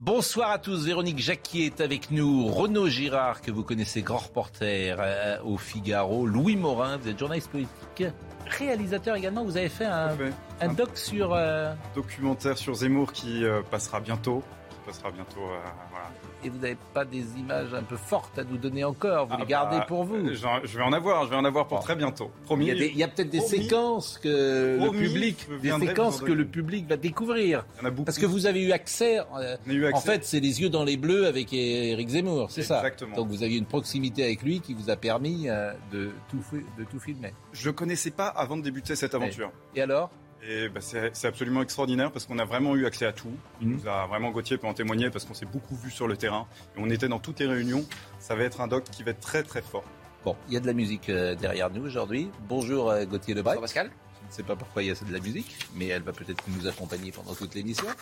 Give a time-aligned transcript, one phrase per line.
[0.00, 4.96] Bonsoir à tous, Véronique Jacquier est avec nous, Renaud Girard, que vous connaissez, grand reporter
[5.00, 8.04] euh, au Figaro, Louis Morin, vous êtes journaliste politique,
[8.46, 10.68] réalisateur également, vous avez fait un, fait.
[10.76, 11.32] doc sur...
[11.34, 14.44] euh, documentaire sur Zemmour qui euh, passera bientôt.
[14.88, 15.40] Passera bientôt.
[15.40, 15.58] euh,
[15.90, 16.06] voilà.
[16.42, 19.40] et vous n'avez pas des images un peu fortes à nous donner encore, vous Ah
[19.40, 20.14] les gardez bah, pour vous.
[20.16, 20.34] euh,
[20.64, 21.82] Je vais en avoir, je vais en avoir pour Bon.
[21.84, 22.30] très bientôt.
[22.40, 22.66] Il Promis.
[22.66, 23.62] y a, des- il y a peut-être des Promis.
[23.64, 26.48] séquences que le public, des séquences que le
[26.88, 27.64] va découvrir.
[27.76, 28.04] Il y en a beaucoup.
[28.04, 29.56] Parce que vous avez eu accès, euh,
[29.92, 32.76] en fait, c'est les yeux dans les bleus avec Éric Zemmour, c'est ça.
[32.78, 33.14] Exactement.
[33.16, 36.38] Donc vous aviez une proximité avec lui qui vous a permis euh, de, tout,
[36.78, 37.34] de tout filmer.
[37.52, 39.50] Je le connaissais pas avant de débuter cette aventure.
[39.74, 40.10] Et alors?
[40.46, 43.32] Et bah, c'est c'est absolument extraordinaire parce qu'on a vraiment eu accès à tout.
[43.60, 43.76] Il Mhm.
[43.82, 46.46] nous a vraiment Gauthier peut en témoigner parce qu'on s'est beaucoup vu sur le terrain.
[46.76, 47.84] Et on était dans toutes les réunions.
[48.18, 49.84] Ça va être un doc qui va être très très fort.
[50.24, 52.30] Bon, il y a de la musique euh, derrière nous aujourd'hui.
[52.48, 53.54] Bonjour euh, Gauthier Lebray.
[53.56, 53.90] Bonjour Pascal.
[54.22, 56.44] Je ne sais pas pourquoi il y a de la musique, mais elle va peut-être
[56.48, 57.86] nous accompagner pendant toute l'émission.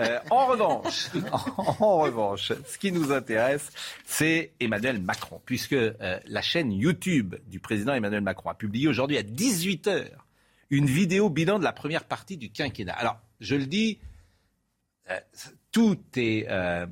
[0.00, 1.08] Euh, en revanche,
[1.80, 3.68] en revanche, ce qui nous intéresse,
[4.06, 9.18] c'est Emmanuel Macron, puisque euh, la chaîne YouTube du président Emmanuel Macron a publié aujourd'hui
[9.18, 10.04] à 18h
[10.70, 12.92] une vidéo bilan de la première partie du quinquennat.
[12.94, 13.98] Alors, je le dis,
[15.10, 15.18] euh,
[15.72, 16.86] tout est euh,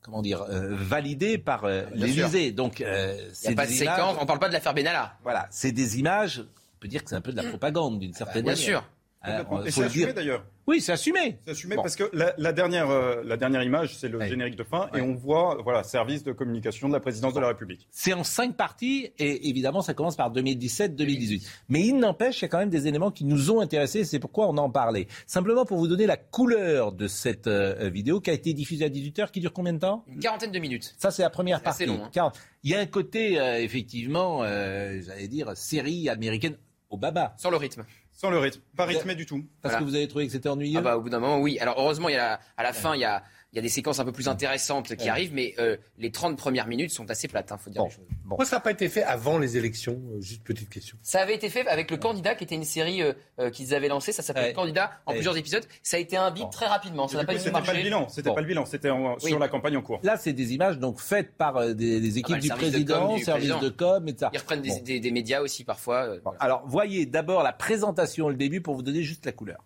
[0.00, 2.52] comment dire euh, validé par euh, Bien l'Élysée.
[2.52, 5.16] Donc, euh, c'est pas de des séquence, images- on parle pas de l'affaire Benalla.
[5.22, 6.40] Voilà, c'est des images.
[6.40, 8.66] On peut dire que c'est un peu de la propagande d'une certaine Bien manière.
[8.66, 8.88] sûr.
[9.22, 10.06] Hein, Et faut c'est le dire.
[10.08, 10.44] assumé d'ailleurs.
[10.66, 11.38] Oui, c'est assumé.
[11.44, 11.82] C'est assumé Bon.
[11.82, 14.28] parce que la, la dernière, euh, la dernière image, c'est le Ouais.
[14.28, 14.88] générique de fin.
[14.92, 15.00] Ouais.
[15.00, 17.88] Et on voit, voilà, service de communication de la présidence de la République.
[17.90, 21.46] C'est en cinq parties et évidemment ça commence par 2017-2018.
[21.68, 24.04] Mais il n'empêche, il y a quand même des éléments qui nous ont intéressés et
[24.04, 25.08] c'est pourquoi on en parlait.
[25.26, 28.88] Simplement pour vous donner la couleur de cette euh, vidéo qui a été diffusée à
[28.88, 30.04] 18h, qui dure combien de temps?
[30.08, 30.94] Une quarantaine de minutes.
[30.98, 31.82] Ça, c'est la première C'est partie.
[31.84, 32.10] assez long, hein.
[32.12, 32.32] Car
[32.62, 36.56] il y a un côté, euh, effectivement, euh, j'allais dire, série américaine
[36.90, 37.34] au baba.
[37.38, 37.84] Sur le rythme.
[38.12, 38.60] Sans le rythme.
[38.76, 39.44] Pas rythmé du tout.
[39.62, 39.78] Parce Voilà.
[39.78, 41.58] que vous avez trouvé que c'était ennuyeux Ah bah, au bout d'un moment, oui.
[41.58, 43.62] Alors heureusement, il y a la- à la fin, il y a, il y a
[43.62, 45.10] des séquences un peu plus intéressantes qui Ouais.
[45.10, 47.88] arrivent, mais euh, les 30 premières minutes sont assez plates, hein, faut dire Bon.
[47.88, 48.04] les choses.
[48.26, 50.96] Pourquoi ça n'a pas été fait avant les élections Euh, Juste petite question.
[51.02, 53.88] Ça avait été fait avec le candidat, qui était une série euh, euh, qu'ils avaient
[53.88, 54.12] lancée.
[54.12, 54.48] Ça s'appelle Ouais.
[54.50, 55.16] Le candidat en Ouais.
[55.18, 55.64] plusieurs épisodes.
[55.82, 56.48] Ça a été un bip Bon.
[56.48, 57.08] très rapidement.
[57.08, 58.08] Ça n'a pas du c'était pas le bilan.
[58.08, 58.34] C'était Bon.
[58.34, 58.64] pas le bilan.
[58.64, 59.28] C'était Oui.
[59.28, 60.00] sur la campagne en cours.
[60.02, 62.70] Là, c'est des images donc faites par euh, des, des équipes Ah bah, le du
[62.70, 63.60] président, com du service président.
[63.60, 64.30] de com, etc.
[64.32, 66.04] Ils reprennent des, des- des médias aussi parfois.
[66.04, 66.38] euh, Bon, voilà.
[66.40, 69.62] Alors, voyez d'abord la présentation, le début, pour vous donner juste la couleur.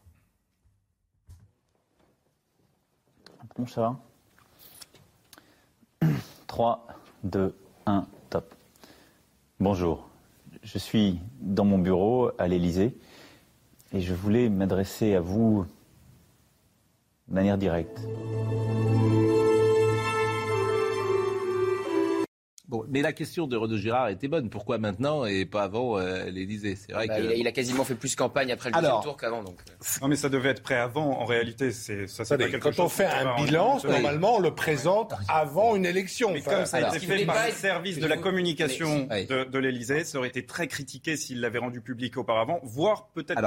[3.65, 3.97] Ça
[6.00, 6.09] va
[6.47, 6.87] 3,
[7.25, 7.55] 2,
[7.87, 8.55] 1, top.
[9.59, 10.09] Bonjour,
[10.62, 12.94] je suis dans mon bureau à l'Élysée
[13.93, 15.67] et je voulais m'adresser à vous
[17.28, 17.99] de manière directe.
[22.69, 24.50] Bon, mais la question de Renaud Girard était bonne.
[24.50, 26.75] Pourquoi maintenant et pas avant euh, l'Élysée?
[26.75, 28.99] C'est vrai Bah, que il, a, il a quasiment fait plus campagne après le Alors.
[28.99, 29.43] deuxième tour qu'avant.
[29.44, 29.60] Donc.
[30.03, 31.21] Non, mais ça devait être prêt avant.
[31.21, 32.25] En réalité, c'est ça.
[32.25, 35.76] c'est Attendez, pas quelque quand chose on fait un bilan, normalement, on le présente avant
[35.76, 36.32] une élection.
[36.32, 39.44] Mais Enfin, comme ça a été fait par le service de la communication mais de,
[39.44, 43.41] de l'Élysée, ça aurait été très critiqué s'il l'avait rendu public auparavant, voire peut-être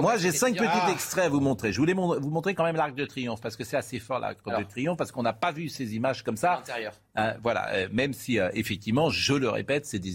[0.00, 1.72] moi, j'ai cinq petits ah, extraits à vous montrer.
[1.72, 4.18] Je voulais mon- vous montrer quand même l'Arc de Triomphe parce que c'est assez fort
[4.18, 4.64] l'Arc de.
[4.64, 6.50] Triomphe parce qu'on n'a pas vu ces images comme à ça.
[6.56, 6.92] l'intérieur.
[7.16, 10.12] Hein, voilà, euh, même si euh, effectivement, je le répète, c'est des,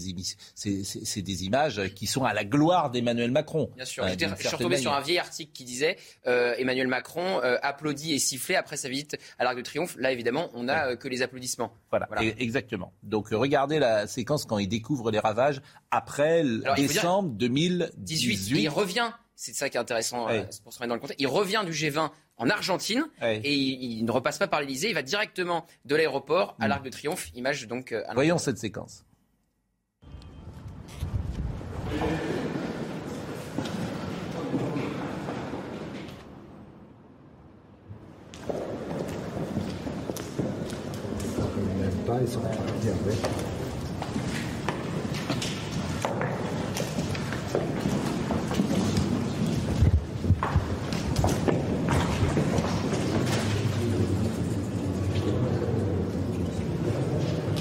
[0.54, 3.70] c'est- images euh, qui sont à la gloire d'Emmanuel Macron.
[3.74, 4.04] Bien sûr.
[4.04, 5.96] Euh, je suis retombé sur un vieil article qui disait
[6.26, 9.96] euh, Emmanuel Macron euh, applaudit et sifflait après sa visite à l'Arc de Triomphe.
[9.98, 11.72] Là, évidemment, on n'a euh, que les applaudissements.
[11.90, 12.24] Voilà, Voilà.
[12.28, 12.92] e- exactement.
[13.02, 15.60] Donc euh, regardez la séquence quand il découvre les ravages
[15.90, 17.90] après Alors, décembre 18.
[17.96, 18.60] 2018.
[18.60, 19.10] Il revient.
[19.44, 21.20] C'est ça qui est intéressant euh, pour se mettre dans le contexte.
[21.20, 24.90] Il revient du G20 en Argentine et il, il ne repasse pas par l'Elysée.
[24.90, 26.68] Il va directement de l'aéroport à Mm.
[26.68, 27.28] l'Arc de Triomphe.
[27.34, 27.90] Image donc.
[27.90, 29.04] euh, à Voyons cette séquence.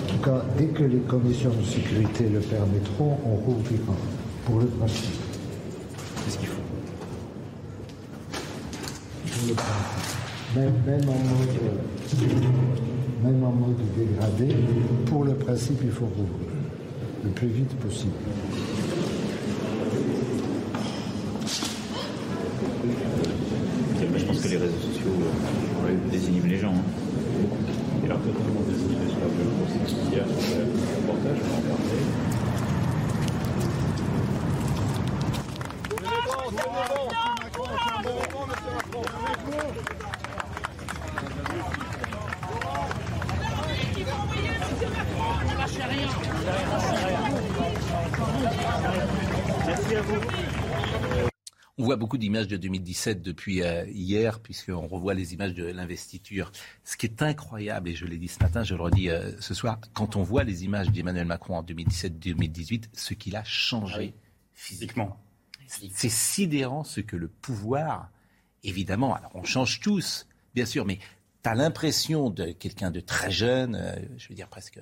[0.03, 0.43] En tout cas,
[1.11, 3.93] conditions de sécurité le permettront, on rouvrira
[4.45, 5.19] pour le principe.
[6.23, 6.61] Qu'est-ce qu'il faut?
[9.27, 10.55] Pour le principe.
[10.55, 14.55] Même, même en mode, euh, même en mode dégradé,
[15.05, 16.55] pour le principe, il faut rouvrir
[17.25, 18.13] le plus vite possible.
[24.17, 25.11] Je pense que les réseaux sociaux
[25.87, 26.73] euh, désinhibent les gens.
[26.73, 26.83] hein.
[28.03, 28.19] Et alors,
[31.23, 31.80] That's
[51.91, 56.53] voit beaucoup d'images de 2017 depuis euh, hier, puisqu'on revoit les images de l'investiture.
[56.85, 59.53] Ce qui est incroyable, et je l'ai dit ce matin, je le redis euh, ce
[59.53, 64.13] soir, quand on voit les images d'Emmanuel Macron en 2017-2018, ce qu'il a changé
[64.53, 65.21] physiquement.
[65.67, 68.09] C'est sidérant ce que le pouvoir,
[68.63, 70.99] évidemment, alors on change tous, bien sûr, mais
[71.43, 74.79] tu as l'impression de quelqu'un de très jeune, euh, je veux dire presque...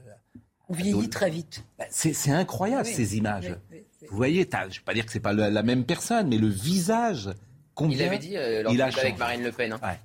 [0.70, 1.64] On vieillit très vite.
[1.78, 3.46] Bah, C'est incroyable Oui, ces images.
[3.48, 4.08] oui, oui, oui.
[4.10, 6.38] Vous voyez, je ne vais pas dire que c'est pas la, la même personne, mais
[6.38, 7.30] le visage,
[7.76, 9.16] combien Il avait dit euh, il a avec changé.
[9.18, 9.74] Marine Le Pen.
[9.74, 10.00] hein, Ouais.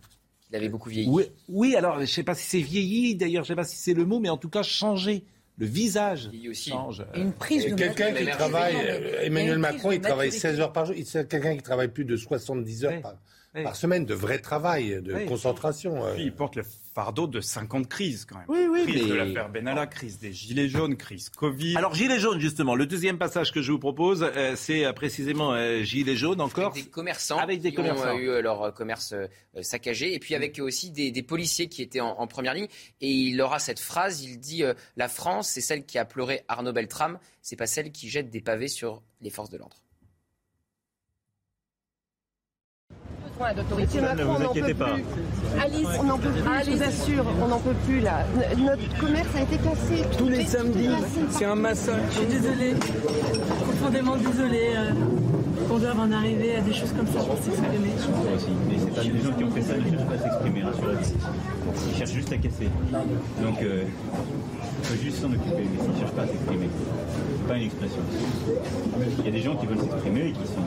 [0.50, 1.08] Il avait beaucoup vieilli.
[1.08, 3.64] Oui, oui, alors je ne sais pas si c'est vieilli, d'ailleurs je ne sais pas
[3.64, 5.24] si c'est le mot, mais en tout cas changé.
[5.56, 6.70] Le visage Vieilli aussi.
[6.70, 7.04] change.
[7.14, 10.48] Et une prise de Quelqu'un qui travaille, Il Emmanuel Macron, il travaille maturité.
[10.48, 10.96] 16 heures par jour.
[11.04, 13.00] C'est quelqu'un qui travaille plus de 70 heures Oui.
[13.02, 13.14] par,
[13.54, 13.62] Oui.
[13.62, 15.26] par semaine, de vrai travail, de Oui.
[15.26, 16.04] concentration.
[16.04, 16.14] euh.
[16.14, 16.64] Puis il porte le
[16.94, 18.46] fardeau de 50 crises quand même.
[18.48, 21.76] Oui, oui, crise mais- de l'affaire Benalla, crise des Gilets jaunes, crise Covid.
[21.76, 25.52] Alors Gilets jaunes justement, le deuxième passage que je vous propose, euh, c'est euh, précisément
[25.54, 26.72] euh, Gilets jaunes encore.
[26.72, 28.06] Avec des commerçants Avec des qui commerçants.
[28.14, 29.26] ont euh, eu euh, leur commerce euh,
[29.62, 32.68] saccagé et puis avec aussi des, des policiers qui étaient en, en première ligne
[33.00, 36.42] et il aura cette phrase il dit euh, la France c'est celle qui a pleuré
[36.48, 39.76] Arnaud Beltrame c'est pas celle qui jette des pavés sur les forces de l'ordre
[43.38, 45.04] Macron, on n'en peut plus.
[45.60, 48.24] Alice, on n'en peut plus, je vous assure, on n'en peut plus là.
[48.58, 50.02] Notre commerce a été cassé.
[50.18, 50.88] Tous les samedis,
[51.30, 51.98] c'est un massacre.
[52.10, 52.74] Je suis désolée,
[53.64, 54.90] profondément désolée euh,
[55.68, 57.92] qu'on doive en arriver à des choses comme ça pour s'exprimer.
[58.08, 58.46] Moi aussi.
[58.68, 61.90] Mais c'est pas les gens qui ont fait ça ne cherchent pas à s'exprimer, rassurez-vous.
[61.90, 62.68] Ils cherchent juste à casser.
[63.42, 63.84] Donc, euh,
[64.80, 66.68] il faut juste s'en occuper, mais ils ne cherchent pas à s'exprimer.
[67.44, 68.00] C'est pas une expression.
[69.18, 70.64] Il y a des gens qui veulent s'exprimer et qui sont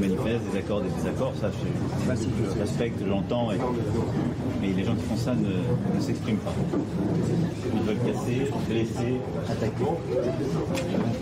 [0.00, 1.32] manifestent des accords, des désaccords.
[1.40, 2.14] Ça, je,
[2.54, 3.50] je respecte, j'entends.
[3.50, 3.56] et-
[4.60, 6.52] Mais les gens qui font ça ne, ne s'expriment pas.
[7.74, 9.16] Ils veulent casser, blesser,
[9.50, 9.84] attaquer.
[9.84, 9.98] Donc,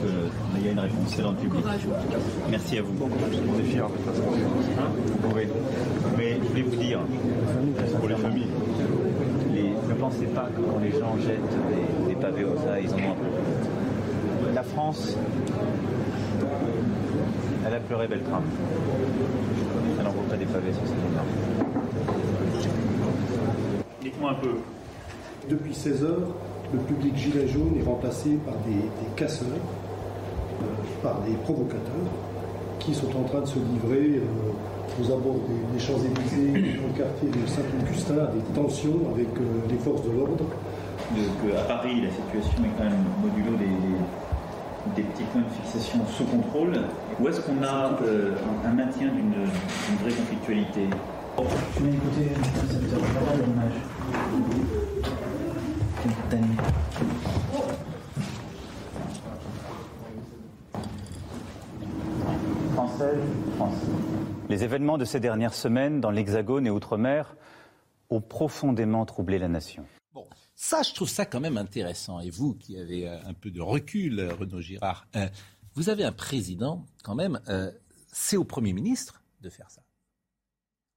[0.05, 0.28] euh,
[0.58, 1.64] il y a une réponse, c'est dans le public.
[2.50, 2.93] Merci à vous.
[3.00, 3.82] On est fiers.
[6.19, 6.99] Mais je voulais vous dire,
[7.99, 8.46] pour les familles,
[9.54, 11.40] les- ne pensez pas que quand les gens jettent
[12.04, 13.28] des, des pavés au ça, ils en ont un peu.
[14.68, 15.16] France,
[17.66, 18.44] elle a pleuré Beltrame.
[19.98, 21.22] Elle n'envoie pas des pavés sur gens-là.
[24.00, 24.54] Dites-moi un peu.
[25.48, 26.34] Depuis 16 heures,
[26.72, 30.66] le public gilet jaune est remplacé par des, des casseurs, euh,
[31.02, 32.08] par des provocateurs,
[32.78, 36.98] qui sont en train de se livrer euh, aux abords des, des Champs-Élysées, dans le
[36.98, 40.36] quartier de Saint-Augustin, à des tensions avec euh, les forces de l'ordre.
[40.36, 43.64] Donc, à Paris, la situation est quand même modulo des,
[44.94, 46.75] des petits points de fixation sous contrôle.
[47.20, 49.44] Où est-ce qu'on a euh, un, maintien d'une
[50.00, 50.88] vraie conflictualité?
[51.76, 53.73] Je vais écouter, ça me pas mal dommage.
[62.75, 63.18] Française,
[63.57, 63.75] France.
[64.49, 67.37] Les événements de ces dernières semaines dans l'Hexagone et Outre-mer
[68.11, 69.85] ont profondément troublé la nation.
[70.60, 72.18] Ça, je trouve ça quand même intéressant.
[72.18, 75.28] Et vous, qui avez euh, un peu de recul, euh, Renaud Girard, euh,
[75.76, 77.70] vous avez un président, quand même, euh,
[78.12, 79.82] c'est au Premier ministre de faire ça,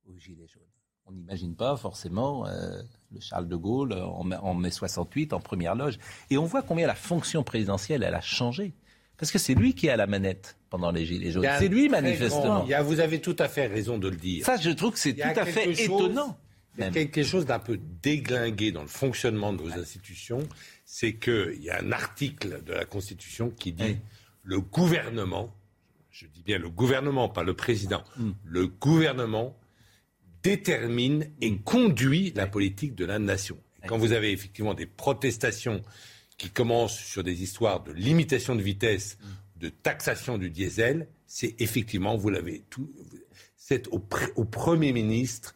[0.09, 0.63] au Gilet jaune.
[1.05, 5.39] On n'imagine pas forcément euh, le Charles de Gaulle en mai, en mai 68, en
[5.39, 5.99] première loge.
[6.31, 8.73] Et on voit combien la fonction présidentielle, elle a changé.
[9.17, 11.45] Parce que c'est lui qui est à la manette pendant les Gilets jaunes.
[11.45, 12.41] A C'est lui, manifestement.
[12.41, 14.43] grand- il y a- vous avez tout à fait raison de le dire.
[14.43, 16.35] Ça, je trouve que c'est a tout à fait chose- étonnant.
[16.77, 20.47] Il y a quelque chose d'un peu déglingué dans le fonctionnement de vos institutions,
[20.85, 23.97] c'est qu'il y a un article de la Constitution qui dit
[24.43, 25.53] le gouvernement,
[26.11, 28.31] je dis bien le gouvernement, pas le président, Hmm.
[28.45, 29.57] le gouvernement
[30.43, 33.57] détermine et conduit la politique de la nation.
[33.83, 35.81] Et quand vous avez effectivement des protestations
[36.37, 39.17] qui commencent sur des histoires de limitation de vitesse,
[39.57, 42.91] de taxation du diesel, c'est effectivement, vous l'avez tout,
[43.55, 45.53] c'est au Premier ministre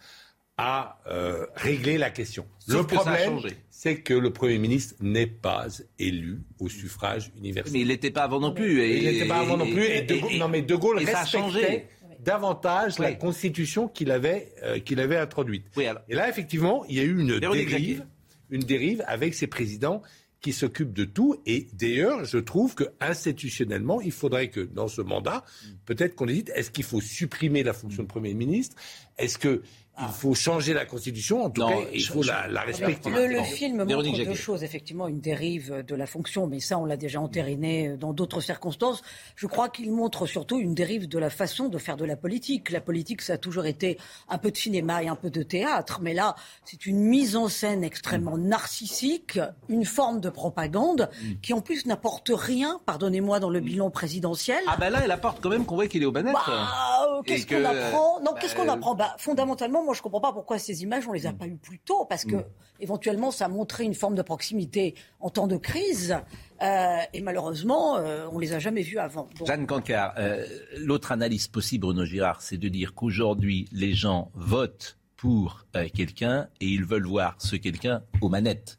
[0.57, 2.45] à euh, régler la question.
[2.59, 5.67] Sauf le problème, c'est que le Premier ministre n'est pas
[5.99, 7.73] élu au suffrage universel.
[7.73, 8.81] Mais il n'était pas avant non plus.
[8.81, 9.83] Et, Il n'était pas avant non plus.
[9.83, 11.87] Et, De Gaulle, non, mais De Gaulle respectait, changé.
[12.19, 15.65] davantage la constitution qu'il avait, euh, qu'il avait introduite.
[16.07, 18.05] Et là, effectivement, il y a eu une dérive,
[18.49, 20.01] une dérive avec ces présidents
[20.45, 21.41] qui s'occupent de tout.
[21.45, 25.43] Et d'ailleurs, je trouve que institutionnellement, il faudrait que dans ce mandat,
[25.85, 26.51] peut-être qu'on hésite.
[26.53, 28.75] Est-ce qu'il faut supprimer la fonction de Premier ministre?
[29.17, 29.63] Est-ce que
[29.99, 31.43] il faut changer la Constitution.
[31.45, 33.09] En tout Non, cas, il faut je- la, la respecter.
[33.09, 34.35] Le, le film montre Véronique deux Jacquet.
[34.37, 34.63] choses.
[34.63, 39.01] Effectivement, une dérive de la fonction, mais ça, on l'a déjà entériné dans d'autres circonstances.
[39.35, 42.71] Je crois qu'il montre surtout une dérive de la façon de faire de la politique.
[42.71, 43.97] La politique, ça a toujours été
[44.29, 46.35] un peu de cinéma et un peu de théâtre, mais là,
[46.65, 51.09] c'est une mise en scène extrêmement narcissique, une forme de propagande
[51.41, 54.59] qui, en plus, n'apporte rien, pardonnez-moi, dans le bilan présidentiel.
[54.67, 56.33] Ah ben là, elle apporte quand même qu'on voit qu'il est aux manettes.
[56.33, 58.19] Bah, euh, qu'est-ce que, qu'on apprend?
[58.21, 58.95] Non, bah, qu'est-ce qu'on apprend?
[58.95, 61.37] Bah, Fondamentalement, moi, je comprends pas pourquoi ces images, on les a Mm.
[61.37, 62.35] pas eues plus tôt, parce que
[62.79, 66.17] éventuellement, ça montrait une forme de proximité en temps de crise,
[66.61, 69.29] euh, et malheureusement, euh, on les a jamais vues avant.
[69.37, 70.45] Donc, Jeanne Cancard, euh,
[70.77, 76.67] l'autre analyse possible, Bruno Girard, c'est de dire qu'aujourd'hui, les gens votent pour quelqu'un et
[76.67, 78.77] ils veulent voir ce quelqu'un aux manettes.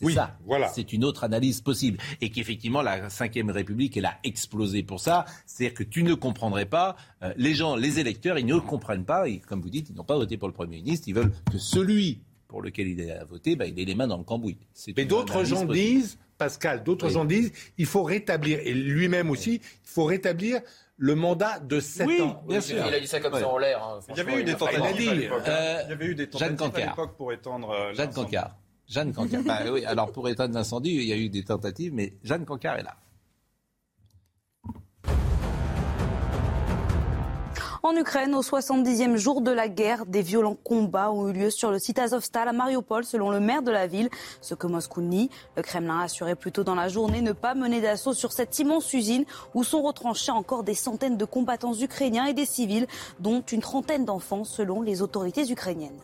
[0.00, 0.36] C'est ça.
[0.44, 0.68] Voilà.
[0.68, 1.98] C'est une autre analyse possible.
[2.20, 5.24] Et qu'effectivement, la Ve République, elle a explosé pour ça.
[5.46, 9.28] C'est-à-dire que tu ne comprendrais pas, euh, les gens, les électeurs, ils ne comprennent pas,
[9.28, 11.58] et comme vous dites, ils n'ont pas voté pour le Premier ministre, ils veulent que
[11.58, 14.56] celui pour lequel il a voté, bah, il ait les mains dans le cambouis.
[14.72, 15.74] C'est Mais d'autres gens possible.
[15.74, 17.12] disent, Pascal, d'autres Oui.
[17.14, 20.60] gens disent, il faut rétablir, et lui-même aussi, il faut rétablir
[20.98, 22.42] le mandat de 7 Oui, ans.
[22.48, 22.84] bien sûr.
[22.86, 23.82] Il a dit ça comme ça en l'air.
[23.82, 24.00] hein.
[24.10, 25.42] Il y avait eu des tentatives à l'époque.
[25.46, 25.50] hein.
[25.50, 27.70] Euh, Il y avait eu des Jeanne tentatives à l'époque pour étendre.
[27.70, 28.12] euh, Jeanne.
[28.12, 28.56] Cancard.
[28.88, 29.42] Jeanne Cancard.
[29.44, 32.96] Bah pour éteindre l'incendie, il y a eu des tentatives, mais Jeanne Cancard est là.
[37.82, 41.70] En Ukraine, au 70e jour de la guerre, des violents combats ont eu lieu sur
[41.70, 44.08] le site Azovstal à Mariupol, selon le maire de la ville,
[44.40, 45.30] ce que Moscou nie.
[45.56, 48.58] Le Kremlin a assuré plus tôt dans la journée ne pas mener d'assaut sur cette
[48.58, 49.24] immense usine
[49.54, 52.88] où sont retranchés encore des centaines de combattants ukrainiens et des civils,
[53.20, 56.00] dont une trentaine d'enfants, selon les autorités ukrainiennes.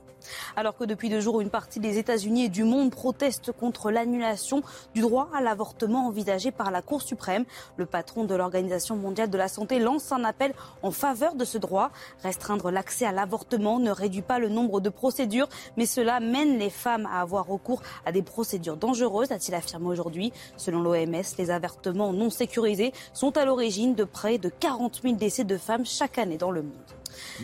[0.56, 4.62] Alors que depuis deux jours, une partie des États-Unis et du monde proteste contre l'annulation
[4.94, 7.44] du droit à l'avortement envisagé par la Cour suprême,
[7.76, 11.58] le patron de l'Organisation mondiale de la santé lance un appel en faveur de ce
[11.58, 11.90] droit.
[12.22, 16.70] Restreindre l'accès à l'avortement ne réduit pas le nombre de procédures, mais cela mène les
[16.70, 20.32] femmes à avoir recours à des procédures dangereuses, a-t-il affirmé aujourd'hui.
[20.56, 25.44] Selon l'OMS, les avortements non sécurisés sont à l'origine de près de 40 000 décès
[25.44, 27.01] de femmes chaque année dans le monde.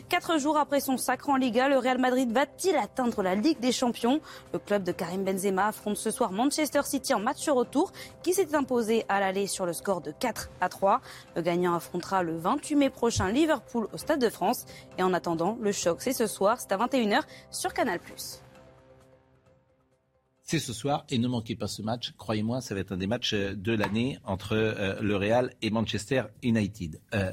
[0.08, 3.72] Quatre jours après son sacre en Liga, le Real Madrid va-t-il atteindre la Ligue des
[3.72, 4.20] Champions?
[4.52, 8.54] Le club de Karim Benzema affronte ce soir Manchester City en match retour qui s'est
[8.54, 11.00] imposé à l'aller sur le score de 4 à 3.
[11.36, 14.66] Le gagnant affrontera le 28 mai prochain Liverpool au Stade de France.
[14.98, 18.00] Et en attendant, le choc c'est ce soir, c'est à 21h sur Canal+.
[20.50, 22.14] C'est ce soir et ne manquez pas ce match.
[22.16, 25.68] Croyez-moi, ça va être un des matchs euh, de l'année entre euh, le Real et
[25.68, 27.02] Manchester United.
[27.12, 27.32] Euh,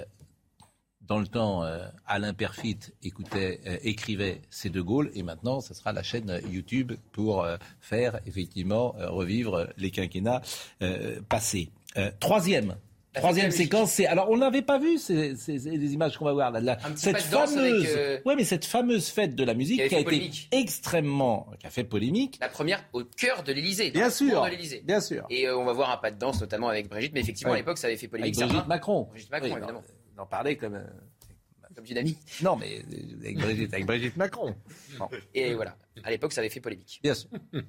[1.07, 5.73] dans le temps, euh, Alain Perfit écoutait, euh, écrivait ses De Gaulle et maintenant, ce
[5.73, 10.41] sera la chaîne YouTube pour euh, faire effectivement revivre les quinquennats
[11.29, 11.69] passés.
[12.19, 12.75] Troisième.
[13.13, 16.17] La Troisième la séquence, c'est alors on n'avait pas vu ces, ces- ces- les images
[16.17, 16.75] qu'on va voir là.
[16.75, 20.03] petit cette fameuse, avec, ouais, mais cette fameuse fête de la musique Qui a été
[20.03, 20.49] polémique.
[20.51, 22.37] extrêmement, qui a fait polémique.
[22.41, 23.91] La première au cœur de l'Elysée.
[23.91, 24.81] Bien sûr, de l'Élysée.
[24.85, 25.25] bien sûr.
[25.29, 27.59] Et on va voir un pas de danse notamment avec Brigitte, mais effectivement Ouais.
[27.59, 28.35] à l'époque ça avait fait polémique.
[28.37, 29.07] Avec Brigitte Macron.
[29.09, 29.83] Brigitte Macron, Oui, évidemment.
[30.17, 30.83] On en parlait comme, euh,
[31.75, 32.17] Comme une amie.
[32.41, 34.55] non, mais euh, avec Brigitte, avec Brigitte Macron.
[34.99, 36.99] Bon, Et voilà, à l'époque ça avait fait polémique.
[37.03, 37.29] bien sûr.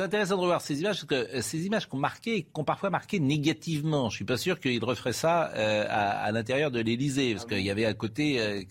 [0.00, 4.08] C'est intéressant de revoir ces images, parce que euh, ces images ont parfois marqué négativement.
[4.08, 7.60] Je suis pas sûr qu'ils referaient ça euh, à, à l'intérieur de l'Élysée, parce qu'il
[7.60, 8.40] y avait à côté.
[8.40, 8.62] euh,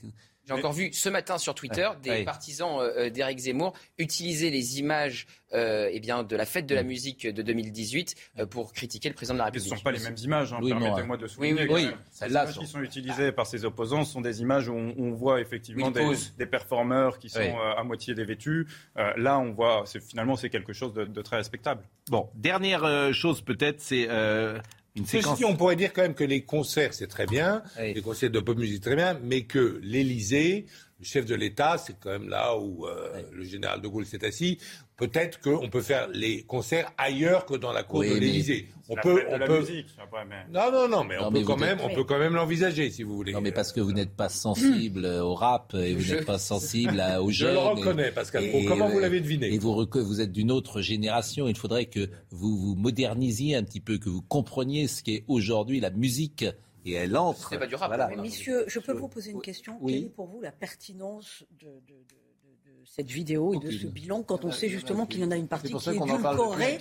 [0.50, 5.28] J'ai encore vu ce matin sur Twitter des partisans euh, d'Éric Zemmour utiliser les images
[5.54, 6.78] euh, eh bien, de la fête de Mm.
[6.78, 9.78] la musique de 2018 euh, pour critiquer le président de la Ce ne République.
[9.78, 11.64] sont pas les mêmes images, hein, Oui, permettez-moi de souligner.
[11.64, 11.92] Oui, oui,
[12.22, 15.12] Les images sont- qui sont utilisées par ses opposants sont des images où on, on
[15.12, 17.48] voit effectivement des, performeurs qui sont Oui.
[17.48, 18.68] euh, à moitié dévêtus.
[18.98, 21.84] Euh, là, on voit, finalement, c'est quelque chose de, de très respectable.
[22.10, 24.60] Bon, dernière euh, chose peut-être, c'est euh,
[24.96, 25.38] une Ceci séquence.
[25.38, 27.94] dit, on pourrait dire quand même que les concerts, c'est très bien, Oui.
[27.94, 30.66] les concerts de pop musique, très bien, mais que l'Élysée,
[31.00, 34.26] le chef de l'État, c'est quand même là où euh, le général de Gaulle s'est
[34.26, 34.58] assis.
[34.98, 38.68] Peut-être qu'on peut faire les concerts ailleurs que dans la cour Oui, de l'Élysée.
[38.90, 39.60] On la peut, de on la peut.
[39.60, 39.86] musique,
[40.28, 42.20] mais- Non, non, non, mais Non, on mais peut quand même, êtes- on peut quand
[42.20, 43.32] même l'envisager, si vous voulez.
[43.32, 46.38] Non, mais parce que vous n'êtes pas sensible au rap et vous Je- n'êtes pas
[46.40, 47.54] sensible à- aux Je jeunes.
[47.54, 49.54] le et- reconnais, Pascal et- Comment vous l'avez deviné?
[49.54, 51.48] Et vous, vous êtes d'une autre génération.
[51.48, 55.80] Il faudrait que vous vous modernisiez un petit peu, que vous compreniez ce qu'est aujourd'hui
[55.80, 56.44] la musique.
[56.86, 57.50] Et elle entre.
[57.50, 57.90] C'est pas du rap.
[57.90, 58.08] Voilà.
[58.08, 59.94] Mais messieurs, je peux vous poser une question Oui.
[59.94, 63.70] Quelle est pour vous la pertinence de, de- de- de- de cette vidéo et de
[63.70, 66.80] ce bilan quand on sait justement qu'il y en a une partie qui est édulcorée.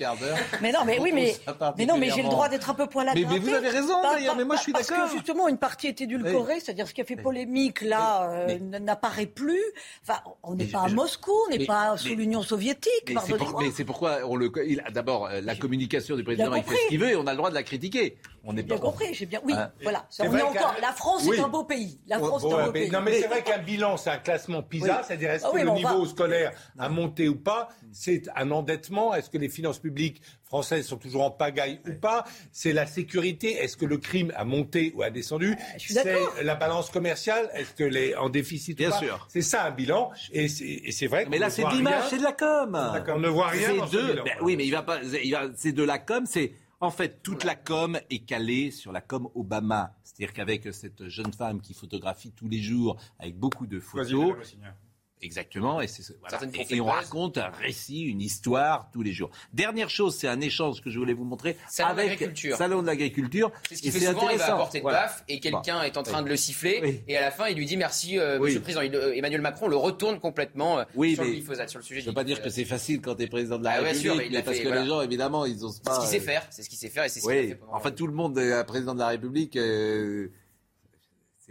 [0.63, 1.35] Mais non, mais oui, mais,
[1.77, 3.69] mais non, mais j'ai le droit d'être un peu poil à Mais- mais vous avez
[3.69, 5.07] raison, d'ailleurs, mais moi, je suis Parce d'accord.
[5.11, 9.27] que justement, une partie est édulcorée, c'est-à-dire ce qui a fait polémique là euh, n'apparaît
[9.27, 9.61] plus.
[10.03, 13.39] Enfin, on n'est pas à Moscou, on n'est pas sous l'Union soviétique, Mais c'est, pour-
[13.39, 13.63] pardonnez-moi.
[13.65, 14.51] mais c'est pourquoi on le.
[14.67, 17.33] il- D'abord, euh, la communication du président, il fait ce qu'il veut et on a
[17.33, 18.17] le droit de la critiquer.
[18.51, 18.81] On J'ai bien pas.
[18.83, 19.41] compris, j'ai bien.
[19.45, 19.71] Oui, Hein.
[19.83, 20.07] voilà.
[20.09, 20.75] C'est on vrai est encore.
[20.81, 21.37] La France Oui.
[21.37, 22.01] est un beau pays.
[22.07, 22.91] La Ouais, France est ouais, un beau mais- pays.
[22.91, 25.05] Non, mais c'est vrai qu'un bilan, c'est un classement PISA, Oui.
[25.07, 29.15] c'est-à-dire est-ce Ah que oui, le niveau scolaire a monté ou pas C'est un endettement
[29.15, 32.25] Est-ce que les finances publiques françaises sont toujours en pagaille ou pas?
[32.51, 35.55] C'est la sécurité Est-ce que le crime a monté ou a descendu?
[35.77, 36.33] Suis C'est d'accord.
[36.43, 38.99] la balance commerciale Est-ce que les en déficit Bien ou pas?
[38.99, 39.27] sûr.
[39.31, 40.11] C'est ça un bilan.
[40.33, 41.27] Et c'est, vrai.
[41.29, 42.73] Mais là, c'est de l'image, c'est de la com.
[42.95, 45.01] D'accord, on ne voit rien C'est de- ben oui, mais il va pas.
[45.03, 46.25] il va- c'est de la com.
[46.27, 49.95] C'est en fait toute la com est calée sur la com Obama.
[50.05, 54.57] C'est-à-dire qu'avec cette jeune femme qui photographie tous les jours avec beaucoup de photos.
[55.21, 55.89] Exactement, et,
[56.21, 56.39] voilà.
[56.55, 59.31] Et- et on raconte un récit, une histoire tous les jours.
[59.53, 62.57] Dernière chose, c'est un échange que je voulais vous montrer Salon de avec l'agriculture.
[62.57, 63.51] Salon de l'agriculture.
[63.69, 65.11] C'est ce qu'il Et fait souvent, il va apporter de Voilà.
[65.29, 65.83] et quelqu'un Bon.
[65.83, 66.25] est en train Oui.
[66.25, 67.01] de le siffler Oui.
[67.09, 68.45] et à la fin il lui dit merci euh, Oui.
[68.45, 68.83] monsieur le président.
[68.83, 72.01] Il- euh, Emmanuel Macron le retourne complètement euh, Oui, sur le glyphosate, sur le sujet
[72.01, 73.81] Je ne veux pas dire que c'est facile quand tu es président de la Ah
[73.81, 74.83] République, sûr, mais parce fait, que voilà.
[74.83, 75.95] les gens, évidemment, ils osent pas.
[75.95, 77.35] C'est ce qu'il sait euh, faire, c'est ce qu'il sait faire et c'est ce qu'il
[77.49, 79.57] fait enfin tout le monde est un président de la République.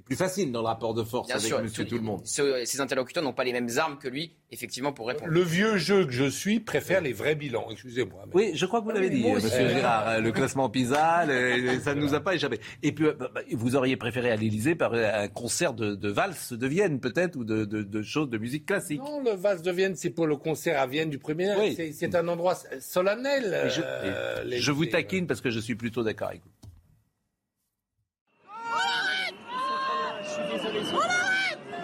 [0.07, 2.21] Euh, plus facile dans le rapport de force Bien avec sûr, monsieur tout le monde.
[2.25, 5.29] ce- ses interlocuteurs n'ont pas les mêmes armes que lui, effectivement, pour répondre.
[5.31, 7.67] Le vieux jeu que je suis préfère les vrais bilans.
[7.69, 8.23] Excusez-moi.
[8.27, 10.07] mais- Oui, je crois que vous l'avez dit, euh, monsieur Gérard.
[10.09, 12.59] euh, Le classement PISA, le- ça ne nous a pas échappé.
[12.83, 16.09] Et puis, euh, bah, bah, vous auriez préféré à l'Élysée par un concert de, de
[16.09, 18.99] valse de Vienne, peut-être, ou de, de, de choses de musique classique.
[18.99, 21.53] Non, le vase de Vienne, c'est pour le concert à Vienne du premier.
[21.59, 21.75] Oui.
[21.93, 23.63] C'est, un endroit solennel.
[23.65, 26.49] Et je, euh, et je vous taquine parce que je suis plutôt d'accord avec vous.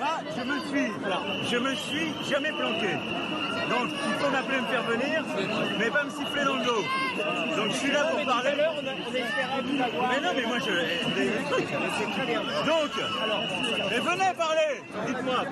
[0.05, 2.93] Ah, je me suis, alors, je me suis jamais planqué.
[3.69, 5.23] Donc, il faut m'appeler me faire venir,
[5.77, 6.83] mais pas me siffler dans le dos.
[7.55, 8.51] Donc, je suis là pour parler.
[8.57, 10.71] Mais non, mais moi, je.
[12.65, 12.89] Donc,
[13.89, 14.81] mais venez parler.
[15.05, 15.45] Dites-moi,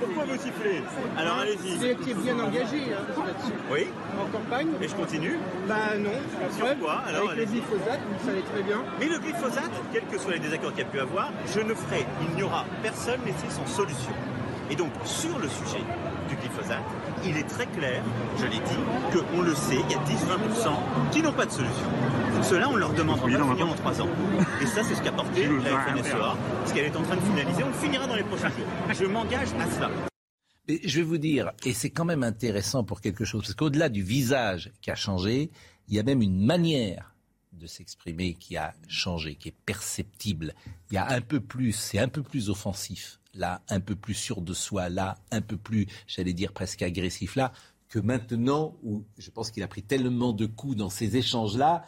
[0.00, 0.82] pourquoi, vous sifflez
[1.16, 1.76] Alors, allez-y.
[1.76, 3.52] Vous étiez bien engagé hein, là-dessus.
[3.70, 3.86] Oui.
[4.20, 6.10] En campagne Et je continue Bah non.
[6.56, 8.82] Sur quoi Alors, Avec le glyphosate, vous le savez très bien.
[8.98, 11.74] Mais le glyphosate, quels que soient les désaccords qu'il y a pu avoir, je ne
[11.74, 14.12] ferai, il n'y aura personne laissé sans solution.
[14.70, 15.82] Et donc, sur le sujet
[16.28, 16.82] du glyphosate,
[17.24, 18.02] il est très clair,
[18.38, 21.86] je l'ai dit, qu'on le sait, il y a 10-20% qui n'ont pas de solution.
[22.34, 24.08] Donc ceux-là, on leur demande de finir en 3 ans.
[24.62, 27.62] Et ça, c'est ce qu'a porté la FNSEA, ce qu'elle est en train de finaliser.
[27.62, 28.66] On le finira dans les prochains jours.
[28.92, 29.90] Je m'engage à cela.
[30.68, 33.88] Mais je vais vous dire, et c'est quand même intéressant pour quelque chose, parce qu'au-delà
[33.88, 35.50] du visage qui a changé,
[35.88, 37.14] il y a même une manière
[37.52, 40.54] de s'exprimer qui a changé, qui est perceptible.
[40.90, 44.14] Il y a un peu plus, c'est un peu plus offensif, là, un peu plus
[44.14, 47.52] sûr de soi, là, un peu plus, j'allais dire presque agressif, là,
[47.88, 51.84] que maintenant, où je pense qu'il a pris tellement de coups dans ces échanges-là,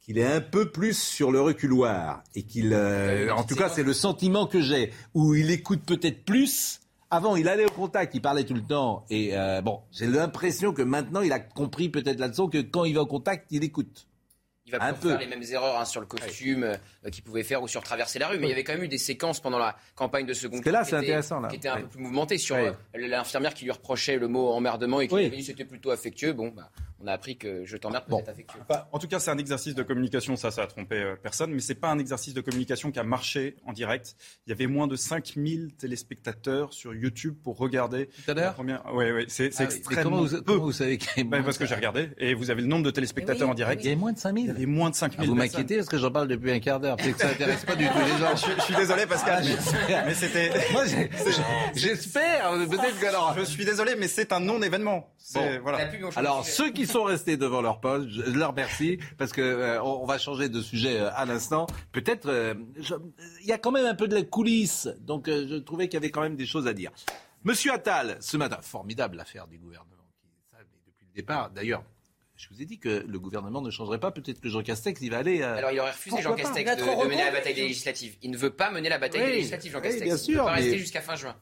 [0.00, 3.82] qu'il est un peu plus sur le reculoir et qu'il, euh, en tout cas, c'est
[3.82, 6.80] le sentiment que j'ai, où il écoute peut-être plus.
[7.10, 10.72] Avant, il allait au contact, il parlait tout le temps, et euh, bon, j'ai l'impression
[10.72, 13.64] que maintenant, il a compris peut-être la leçon que quand il va au contact, il
[13.64, 14.06] écoute.
[14.72, 15.08] Il va Un peu.
[15.10, 18.18] faire les mêmes erreurs hein, sur le costume euh, qu'il pouvait faire ou sur traverser
[18.18, 18.38] la rue.
[18.38, 20.70] Mais il y avait quand même eu des séquences pendant la campagne de second que
[20.70, 21.48] là, tour qui intéressant, là.
[21.48, 21.82] Qui étaient un Ouais.
[21.82, 22.68] peu plus mouvementées sur Ouais.
[22.68, 25.26] euh, l'infirmière qui lui reprochait le mot emmerdement et qui Oui.
[25.26, 26.32] avait dit c'était plutôt affectueux.
[26.32, 26.70] Bon, bah,
[27.02, 28.60] on a appris que je t'emmerde être affectueux.
[28.68, 31.50] Bah, en tout cas, c'est un exercice de communication, ça, ça a trompé euh, personne,
[31.52, 34.14] mais c'est pas un exercice de communication qui a marché en direct.
[34.46, 38.08] Il y avait moins de 5000 téléspectateurs sur YouTube pour regarder.
[38.24, 38.56] Tout à l'heure
[38.92, 40.42] Oui, oui, c'est c'est Ah extrêmement comment vous- peu.
[40.42, 42.84] comment vous savez qu'il y Bah, Parce que j'ai regardé, et vous avez le nombre
[42.84, 43.82] de téléspectateurs en direct.
[43.82, 45.98] Il y avait moins de 5000 Avait moins de 5000 Ah, vous m'inquiétez parce que
[45.98, 46.96] j'en parle depuis un quart d'heure.
[46.96, 48.36] Peut-être que ça n'intéresse pas du tout les gens.
[48.36, 50.50] Je, je suis désolé, Pascal, Ah, mais, c'était.
[50.72, 50.84] Moi,
[51.74, 52.50] j'espère.
[52.68, 53.34] Peut-être que alors.
[53.38, 55.14] Je suis désolé, mais c'est un non-événement.
[55.34, 55.60] Bon.
[55.62, 55.88] Voilà.
[56.16, 60.00] Alors, ceux qui sont restés devant leur poste, je leur remercie parce que euh, on
[60.00, 61.66] on va changer de sujet euh, à l'instant.
[61.92, 62.54] Peut-être, euh,
[63.42, 65.94] il y a quand même un peu de la coulisse, donc euh, je trouvais qu'il
[65.94, 66.90] y avait quand même des choses à dire.
[67.44, 71.50] Monsieur Attal, ce matin, formidable l'affaire du gouvernement, qui, ça, depuis le départ.
[71.50, 71.82] D'ailleurs,
[72.40, 74.10] je vous ai dit que le gouvernement ne changerait pas.
[74.10, 75.42] Peut-être que Jean Castex, il va aller.
[75.42, 78.16] euh, Alors il aurait refusé Jean pourquoi Castex de, de mener la bataille des législatives.
[78.22, 80.04] Il ne veut pas mener la bataille Oui, des législatives, Jean oui, Castex.
[80.04, 81.36] bien il ne veut pas rester jusqu'à fin juin.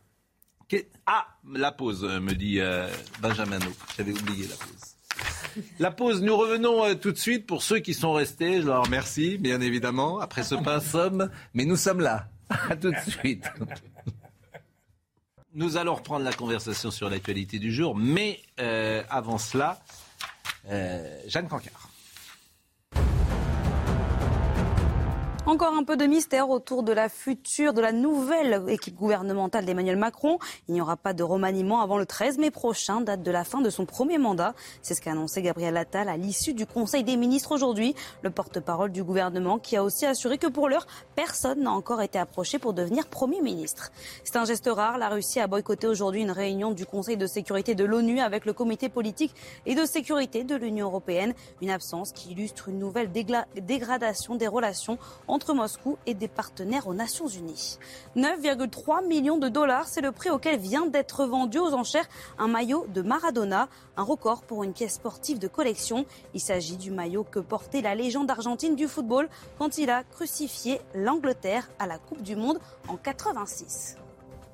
[0.68, 2.88] Que- Ah, la pause, euh, me dit euh,
[3.20, 3.70] Benjamin No.
[3.96, 5.64] J'avais oublié la pause.
[5.78, 8.60] La pause, nous revenons euh, tout de suite pour ceux qui sont restés.
[8.60, 11.30] Je leur remercie, bien évidemment, après ce pain somme.
[11.54, 12.28] Mais nous sommes là.
[12.50, 13.44] À tout de suite.
[15.54, 17.96] Nous allons reprendre la conversation sur l'actualité du jour.
[17.96, 19.84] Mais euh, avant cela, euh,
[20.68, 21.87] Jeanne Cancard.
[25.48, 29.96] Encore un peu de mystère autour de la future, de la nouvelle équipe gouvernementale d'Emmanuel
[29.96, 30.38] Macron.
[30.68, 33.62] Il n'y aura pas de remaniement avant le 13 mai prochain, date de la fin
[33.62, 34.52] de son premier mandat.
[34.82, 37.94] C'est ce qu'a annoncé Gabriel Attal à l'issue du Conseil des ministres aujourd'hui.
[38.20, 42.18] Le porte-parole du gouvernement qui a aussi assuré que pour l'heure, personne n'a encore été
[42.18, 43.90] approché pour devenir Premier ministre.
[44.24, 44.98] C'est un geste rare.
[44.98, 48.52] La Russie a boycotté aujourd'hui une réunion du Conseil de sécurité de l'ONU avec le
[48.52, 49.34] comité politique
[49.64, 51.32] et de sécurité de l'Union européenne.
[51.62, 56.94] Une absence qui illustre une nouvelle dégradation des relations entre Moscou et des partenaires aux
[56.94, 57.78] Nations Unies.
[58.16, 62.86] 9,3 millions de dollars, c'est le prix auquel vient d'être vendu aux enchères un maillot
[62.88, 66.06] de Maradona, un record pour une pièce sportive de collection.
[66.34, 70.80] Il s'agit du maillot que portait la légende argentine du football quand il a crucifié
[70.94, 73.96] l'Angleterre à la Coupe du Monde en 86.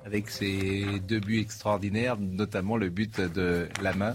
[0.05, 4.13] avec ses deux buts extraordinaires, notamment le but de la main.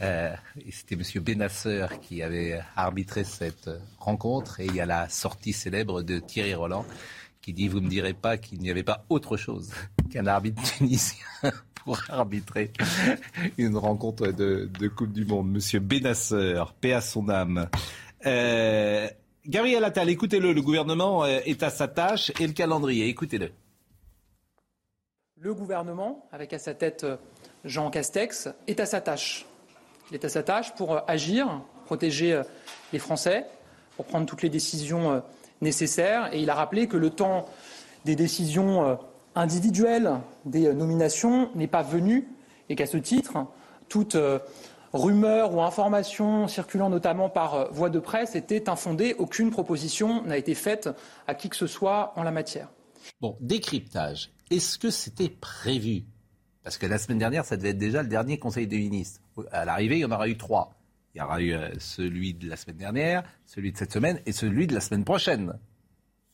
[0.00, 0.34] Euh,
[0.70, 1.22] C'était M.
[1.22, 4.60] Benasser qui avait arbitré cette rencontre.
[4.60, 6.86] Et il y a la sortie célèbre de Thierry Roland
[7.40, 9.72] qui dit Vous ne me direz pas qu'il n'y avait pas autre chose
[10.10, 11.24] qu'un arbitre tunisien
[11.84, 12.72] pour arbitrer
[13.58, 15.50] une rencontre de, Coupe du Monde.
[15.50, 17.68] Monsieur Benasser, paix à son âme.
[18.26, 19.08] Euh,
[19.46, 23.50] Gabriel Attal, écoutez-le, le gouvernement euh, est à sa tâche et le calendrier, écoutez-le.
[25.36, 27.16] Le gouvernement, avec à sa tête euh,
[27.64, 29.46] Jean Castex, est à sa tâche.
[30.10, 32.42] Il est à sa tâche pour euh, agir, protéger euh,
[32.92, 33.46] les Français,
[33.96, 35.20] pour prendre toutes les décisions euh,
[35.60, 36.34] nécessaires.
[36.34, 37.46] Et il a rappelé que le temps
[38.04, 38.98] des décisions
[39.34, 42.26] individuelles, des nominations, n'est pas venu
[42.70, 43.46] et qu'à ce titre,
[43.90, 44.16] toute
[44.94, 49.14] rumeur ou information circulant notamment par voie de presse était infondée.
[49.18, 50.88] Aucune proposition n'a été faite
[51.26, 52.68] à qui que ce soit en la matière.
[53.20, 54.32] Bon, décryptage.
[54.50, 56.04] Est-ce que c'était prévu?
[56.70, 59.20] Parce que la semaine dernière, ça devait être déjà le dernier Conseil des ministres.
[59.50, 60.72] À l'arrivée, il y en aura eu trois.
[61.12, 64.30] Il y aura eu euh, celui de la semaine dernière, celui de cette semaine et
[64.30, 65.58] celui de la semaine prochaine.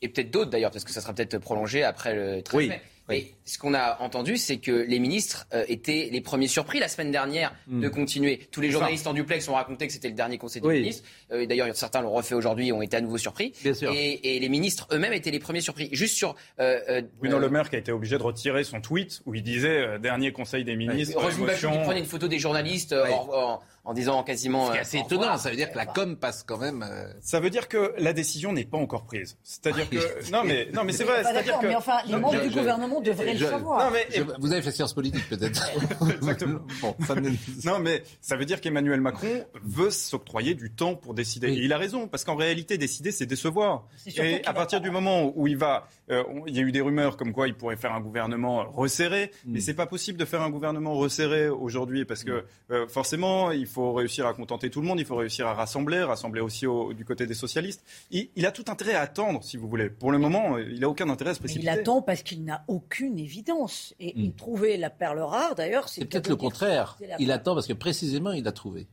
[0.03, 2.83] Et peut-être d'autres d'ailleurs, parce que ça sera peut-être prolongé après le 13 Oui, mai.
[3.09, 6.89] Mais ce qu'on a entendu, c'est que les ministres euh, étaient les premiers surpris la
[6.89, 7.81] semaine dernière Hmm.
[7.81, 8.49] de continuer.
[8.51, 8.79] Tous les Enfin.
[8.79, 10.81] journalistes en duplex ont raconté que c'était le dernier conseil des Oui.
[10.81, 11.05] ministres.
[11.33, 13.53] Euh, D'ailleurs, certains l'ont refait aujourd'hui, ont été à nouveau surpris.
[13.63, 13.93] Bien sûr.
[13.95, 15.89] Et, et les ministres eux-mêmes étaient les premiers surpris.
[15.93, 18.81] Juste sur euh, euh, Bruno euh, Le Maire qui a été obligé de retirer son
[18.81, 21.19] tweet où il disait euh, dernier conseil des ministres.
[21.21, 24.67] Roselyne Bachelot prenait une photo des journalistes euh, en, en- en disant quasiment.
[24.67, 25.39] Ce qui est euh, assez étonnant, revoir.
[25.41, 26.83] ça veut dire que la com passe quand même.
[26.89, 29.37] euh, Ça veut dire que la décision n'est pas encore prise.
[29.45, 31.23] C'est-à-dire que non mais non mais c'est vrai.
[31.23, 32.59] C'est-à-dire que mais enfin, les membres du je-
[33.05, 33.85] je- le savoir.
[33.85, 35.63] non mais je- vous avez fait sciences politiques peut-être.
[36.15, 36.61] Exactement.
[36.81, 37.31] bon, ça me-
[37.65, 41.49] Non, mais ça veut dire qu'Emmanuel Macron veut s'octroyer du temps pour décider.
[41.49, 43.87] Et il a raison, parce qu'en réalité, décider, c'est décevoir.
[44.17, 47.17] Et à partir du moment où il va, euh, il y a eu des rumeurs
[47.17, 49.53] comme quoi il pourrait faire un gouvernement resserré, Mm.
[49.53, 53.67] mais c'est pas possible de faire un gouvernement resserré aujourd'hui, parce que euh, forcément, il
[53.67, 56.93] faut réussir à contenter tout le monde, il faut réussir à rassembler, rassembler aussi au-
[56.93, 57.83] du côté des socialistes.
[58.11, 59.89] Il, il a tout intérêt à attendre, si vous voulez.
[59.91, 61.67] Pour le moment, il a aucun intérêt à se Mais précipiter.
[61.73, 63.95] il attend parce qu'il n'a aucune évidence.
[64.01, 64.21] Et Hmm.
[64.25, 65.89] il trouvait la perle rare, d'ailleurs.
[65.89, 66.97] C'est peut-être le contraire.
[67.19, 68.87] Il attend parce que précisément il a trouvé.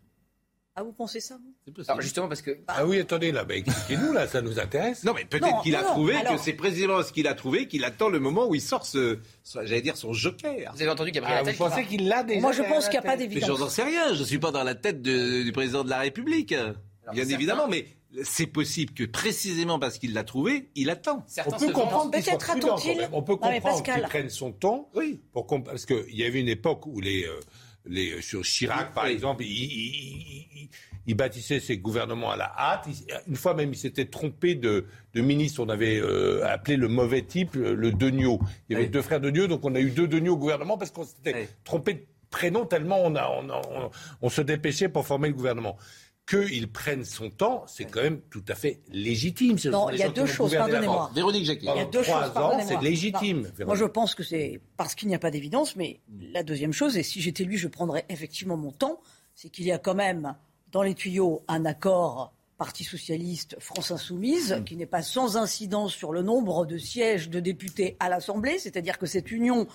[0.76, 1.84] Ah, vous pensez ça vous?
[1.88, 5.04] Alors justement parce que Ah oui, attendez, là, bah, expliquez-nous, là, ça nous intéresse.
[5.04, 7.86] Non, mais peut-être qu'il a trouvé alors- que c'est précisément ce qu'il a trouvé qu'il
[7.86, 10.72] attend le moment où il sort ce, ce- j'allais dire son joker.
[10.74, 12.94] vous avez entendu Gabriel Ah, Attal vous pensez qu'il l'a déjà Moi, je pense qu'il
[12.94, 13.60] n'y a pas tête Mais d'évidence.
[13.60, 16.00] j'en sais rien, je ne suis pas dans la tête de- du président de la
[16.00, 16.50] République.
[16.50, 16.74] Bien
[17.14, 17.86] certains- évidemment, mais
[18.24, 21.26] c'est possible que précisément parce qu'il l'a trouvé, il attend.
[21.48, 23.10] On peut comprendre demandent- qu'il soit Peut-être prudent, attend-il quand même.
[23.14, 24.90] On peut comprendre qu'il prenne son temps.
[24.94, 25.20] Oui.
[25.32, 27.40] Pour parce qu'il y avait une époque où les, euh,
[27.86, 30.70] les sur Chirac, par exemple, il, il- il-
[31.06, 32.88] il bâtissait ses gouvernements à la hâte.
[33.28, 35.62] Une fois même, il s'était trompé de, de ministre.
[35.62, 38.40] On avait euh, appelé le mauvais type le, le Degnaud.
[38.70, 38.92] Il y avait Oui.
[38.92, 41.48] deux frères Degnaud, donc on a eu deux Degnaud au gouvernement parce qu'on s'était Oui.
[41.66, 43.90] trompé de prénom tellement on, a, on, a- on-
[44.22, 45.78] on se dépêchait pour former le gouvernement.
[46.26, 49.58] Qu'il prenne son temps, c'est quand même tout à fait légitime.
[49.58, 51.12] Ce Non, il y a deux choses, pardonnez-moi.
[51.14, 51.68] Véronique Jacquet.
[51.76, 53.52] Il y a deux trois choses, c'est légitime.
[53.66, 56.00] Moi, je pense que c'est parce qu'il n'y a pas d'évidence, mais
[56.34, 59.02] la deuxième chose, et si j'étais lui, je prendrais effectivement mon temps,
[59.36, 60.36] c'est qu'il y a quand même
[60.72, 62.34] dans les tuyaux un accord
[62.64, 67.42] Parti socialiste, France insoumise, qui n'est pas sans incidence sur le nombre de sièges de
[67.42, 69.68] députés à l'Assemblée, c'est-à-dire que cette union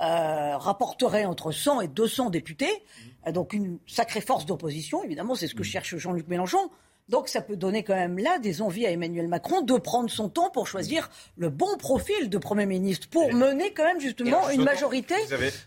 [0.00, 2.84] euh, rapporterait entre 100 et 200 députés,
[3.26, 6.70] Euh, donc une sacrée force d'opposition, évidemment, c'est ce que cherche Jean-Luc Mélenchon.
[7.08, 10.28] Donc ça peut donner quand même là des envies à Emmanuel Macron de prendre son
[10.28, 14.64] temps pour choisir le bon profil de Premier ministre, pour mener quand même justement une
[14.64, 15.14] majorité,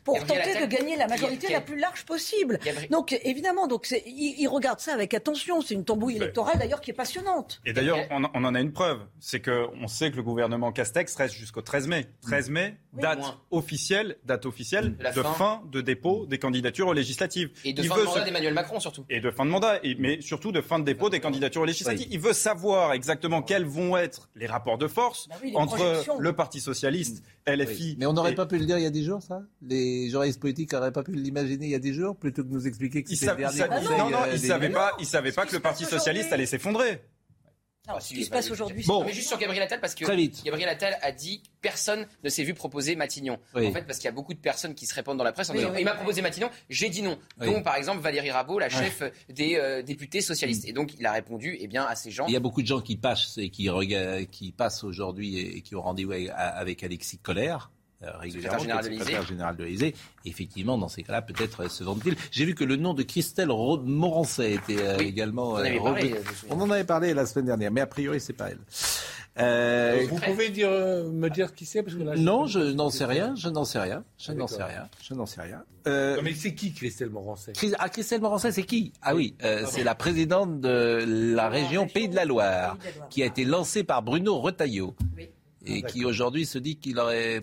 [0.04, 2.60] pour tenter de gagner la majorité la plus large possible.
[2.90, 5.62] Donc évidemment, donc il, il regarde ça avec attention.
[5.62, 7.62] C'est une tambouille électorale d'ailleurs qui est passionnante.
[7.66, 9.00] Et d'ailleurs, on, on en a une preuve.
[9.22, 12.08] C'est qu'on sait que le gouvernement Castex reste jusqu'au 13 mai.
[12.24, 13.02] 13 mai, Oui.
[13.02, 15.34] date officielle, date officielle De fin.
[15.34, 15.62] fin.
[15.72, 17.50] de dépôt des candidatures aux législatives.
[17.64, 19.06] Et de Il fin veut de mandat se- d'Emmanuel Macron surtout.
[19.10, 21.29] et de fin de mandat, et- mais surtout de fin de dépôt des candidatures
[22.10, 26.20] Il veut savoir exactement quels vont être les rapports de force Bah oui, entre projections.
[26.20, 27.84] le Parti socialiste, LFI.
[27.92, 27.96] Oui.
[28.00, 29.42] Mais on n'aurait et- pas pu le dire il y a 10 jours, ça?
[29.62, 32.54] Les journalistes politiques n'auraient pas pu l'imaginer il y a 10 jours, plutôt que de
[32.54, 33.98] nous expliquer que c'était le dernier conseil.
[33.98, 36.46] non, non, euh, ils des- savaient pas, ils savaient pas que le Parti socialiste allait
[36.46, 37.02] s'effondrer.
[37.90, 39.04] Ah, ce si, qui se passe aujourd'hui, Bon.
[39.04, 40.44] Mais juste sur Gabriel Attal, parce que Très vite.
[40.46, 43.40] Gabriel Attal a dit personne ne s'est vu proposer Matignon.
[43.56, 43.68] Oui.
[43.68, 45.50] En fait, parce qu'il y a beaucoup de personnes qui se répandent dans la presse
[45.50, 45.98] en Oui, disant oui, il m'a oui.
[45.98, 47.18] proposé Matignon, j'ai dit non.
[47.40, 47.48] Oui.
[47.48, 50.68] Dont par exemple Valérie Rabault, la chef des euh, députés socialistes.
[50.68, 52.28] Et donc il a répondu eh bien à ces gens.
[52.28, 53.70] Il y a beaucoup de gens qui passent et qui,
[54.56, 57.72] passent aujourd'hui et qui ont rendez-vous avec, avec Alexis Colère.
[58.04, 59.04] Euh, régulièrement, général le l'Élysée.
[59.06, 59.96] secrétaire général de l'Élysée.
[60.26, 62.16] Effectivement, dans ces cas-là, peut-être se vendent-ils.
[62.32, 66.16] J'ai vu que le nom de Christelle Morancet était euh, Oui, également avez euh, parlé.
[66.50, 68.60] On en avait parlé la semaine dernière, mais a priori, c'est pas elle.
[69.38, 73.06] Euh, Vous pouvez dire, me dire qui c'est parce que là, non, je n'en sais
[73.06, 75.64] rien, je n'en sais rien, je Ah, n'en sais rien, je n'en sais rien.
[75.88, 77.54] Euh, Non, mais c'est qui Christelle Morancet?
[77.54, 78.92] Chris- ah, Christelle Morancet, c'est qui?
[79.02, 82.78] Ah oui, euh, c'est la présidente de la région Pays de la Loire,
[83.10, 85.30] qui a été lancée par Bruno Retailleau, Oui.
[85.66, 87.40] et qui aujourd'hui se dit qu'il aurait...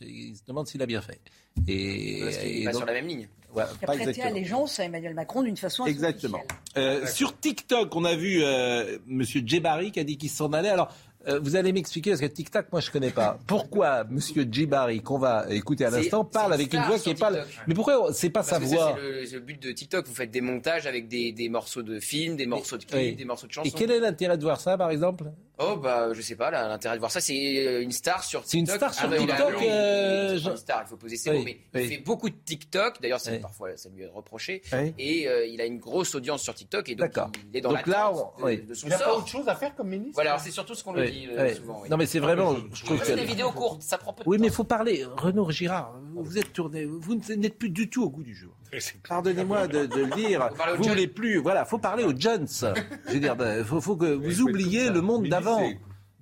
[0.00, 1.20] Il se demande s'il a bien fait.
[1.66, 3.28] Et, Parce qu'il pas donc- sur la même ligne.
[3.54, 6.42] Qui a pas prêté allégeance à Emmanuel Macron d'une façon assez Exactement.
[6.76, 10.70] Euh, sur TikTok, on a vu euh, Monsieur Djebari qui a dit qu'il s'en allait.
[10.70, 10.92] Alors,
[11.28, 13.38] euh, vous allez m'expliquer parce que TikTok, moi, je connais pas.
[13.46, 17.30] Pourquoi Monsieur Djebari, qu'on va écouter à l'instant, parle avec une voix qui est pas.
[17.66, 20.06] Mais pourquoi c'est pas sa Parce voix c'est le, but de TikTok.
[20.06, 23.14] Vous faites des montages avec des, des morceaux de films, des morceaux de clips, Oui.
[23.16, 23.68] des morceaux de chansons.
[23.68, 25.24] Et quel est l'intérêt de voir ça, par exemple?
[25.58, 28.50] Oh bah je sais pas, l'intérêt de voir ça, c'est euh, une star sur TikTok.
[28.50, 31.16] C'est une star sur Ah, a- TikTok, il- il- euh, une star, il faut poser
[31.16, 31.80] ses Oui, mots, mais oui.
[31.84, 33.00] il fait beaucoup de TikTok.
[33.00, 33.38] D'ailleurs, Oui.
[33.38, 34.62] parfois ça lui est reproché.
[34.72, 34.92] Oui.
[34.98, 37.30] Et euh, il a une grosse audience sur TikTok et donc D'accord.
[37.52, 38.62] il est dans Donc là, on- de, oui.
[38.62, 39.18] de son Il n'a pas sort.
[39.18, 41.48] autre chose à faire comme ministre Voilà, alors c'est surtout ce qu'on lui dit euh,
[41.48, 41.54] oui.
[41.56, 41.80] souvent.
[41.82, 41.88] oui.
[41.90, 42.54] Non, mais c'est vraiment.
[42.72, 44.42] Je trouve C'est que- des vidéos courtes, ça prend peu de Oui, temps.
[44.42, 45.04] mais il faut parler.
[45.16, 46.84] Renaud Girard, vous êtes tourné.
[46.84, 48.52] Vous n'êtes plus du tout au goût du jour.
[49.08, 50.48] Pardonnez-moi de, de le dire.
[50.78, 51.38] Vous voulez plus.
[51.38, 52.46] Voilà, faut parler aux Jones.
[53.08, 55.60] Je veux dire, il faut, faut que vous oubliez le monde d'avant.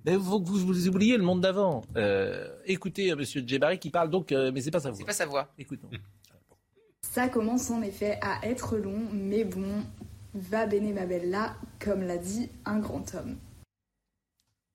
[0.05, 1.81] Mais il faut que vous, vous oubliez le monde d'avant.
[1.95, 4.97] Euh, écoutez, euh, Monsieur Djebari qui parle donc, euh, mais c'est pas sa voix.
[4.99, 5.47] C'est pas sa voix.
[5.57, 5.89] Écoutons.
[7.01, 9.65] Ça commence en effet à être long, mais bon,
[10.33, 13.37] va bene ma bella, comme l'a dit un grand homme.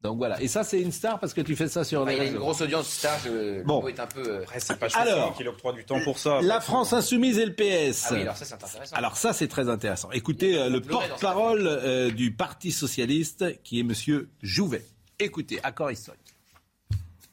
[0.02, 0.40] Donc voilà.
[0.40, 2.60] Et ça, c'est une star parce que tu fais ça sur il a une grosse
[2.60, 3.82] audience star, je, Bon.
[3.82, 4.22] le est un peu.
[4.24, 6.40] euh, C'est pas Alors, qu'il octroie du temps pour ça.
[6.40, 8.06] La France insoumise et le PS.
[8.10, 8.94] Ah oui, alors ça c'est intéressant.
[8.96, 10.08] Alors ça, c'est très intéressant.
[10.12, 14.84] Écoutez euh, le porte-parole euh, du Parti socialiste, qui est Monsieur Jouvet.
[15.18, 16.20] Écoutez, accord historique.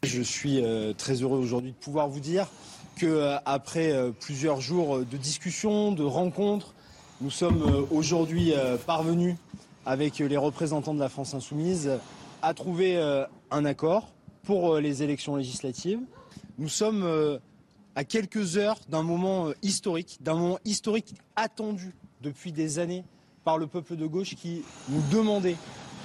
[0.04, 2.48] Je suis euh, très heureux aujourd'hui de pouvoir vous dire
[2.98, 6.74] que euh, après euh, plusieurs jours de discussions, de rencontres,
[7.22, 9.36] nous sommes euh, aujourd'hui euh, parvenus
[9.86, 11.92] avec les représentants de la France insoumise
[12.46, 16.00] à trouver euh, un accord pour euh, les élections législatives.
[16.60, 17.40] Nous sommes euh,
[17.96, 23.04] à quelques heures d'un moment euh, historique, d'un moment historique attendu depuis des années
[23.44, 25.56] par le peuple de gauche qui nous demandait,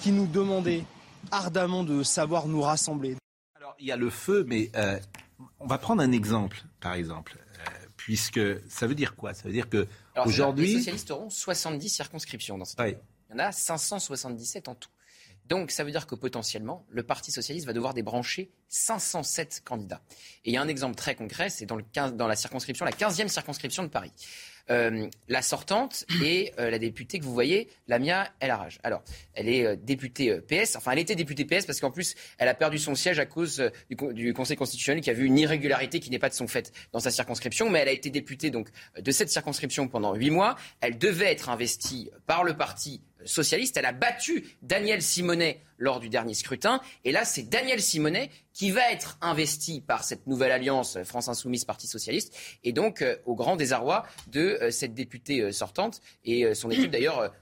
[0.00, 0.84] qui nous demandait
[1.30, 3.16] ardemment de savoir nous rassembler.
[3.54, 4.98] Alors, il y a le feu, mais euh,
[5.58, 9.34] on va prendre un exemple, par exemple, euh, puisque ça veut dire quoi?
[9.34, 12.94] Ça veut dire que que Les aujourd'hui, socialistes auront 70 circonscriptions dans cette Oui.
[13.28, 14.88] Il y en a 577 en tout.
[15.50, 20.00] Donc ça veut dire que potentiellement, le Parti socialiste va devoir débrancher 507 candidats.
[20.44, 22.84] Et il y a un exemple très concret, c'est dans, le 15 dans la circonscription,
[22.84, 24.12] la 15e circonscription de Paris.
[24.70, 28.78] Euh, la sortante est euh, la députée que vous voyez, Lamia El Haraj.
[28.84, 29.02] Alors,
[29.34, 32.54] elle est euh, députée PS, enfin elle était députée PS parce qu'en plus, elle a
[32.54, 33.60] perdu son siège à cause
[33.90, 36.72] du, du Conseil constitutionnel qui a vu une irrégularité qui n'est pas de son fait
[36.92, 40.54] dans sa circonscription, mais elle a été députée donc de cette circonscription pendant huit mois.
[40.80, 43.76] Elle devait être investie par le parti socialiste.
[43.76, 46.80] Elle a battu Daniel Simonet lors du dernier scrutin.
[47.04, 51.28] Et là, c'est Daniel Simonet qui va être investi par cette nouvelle alliance euh, France
[51.28, 52.36] Insoumise Parti Socialiste.
[52.64, 56.00] Et donc, euh, au grand désarroi de euh, cette députée euh, sortante.
[56.24, 57.32] Et son équipe, d'ailleurs,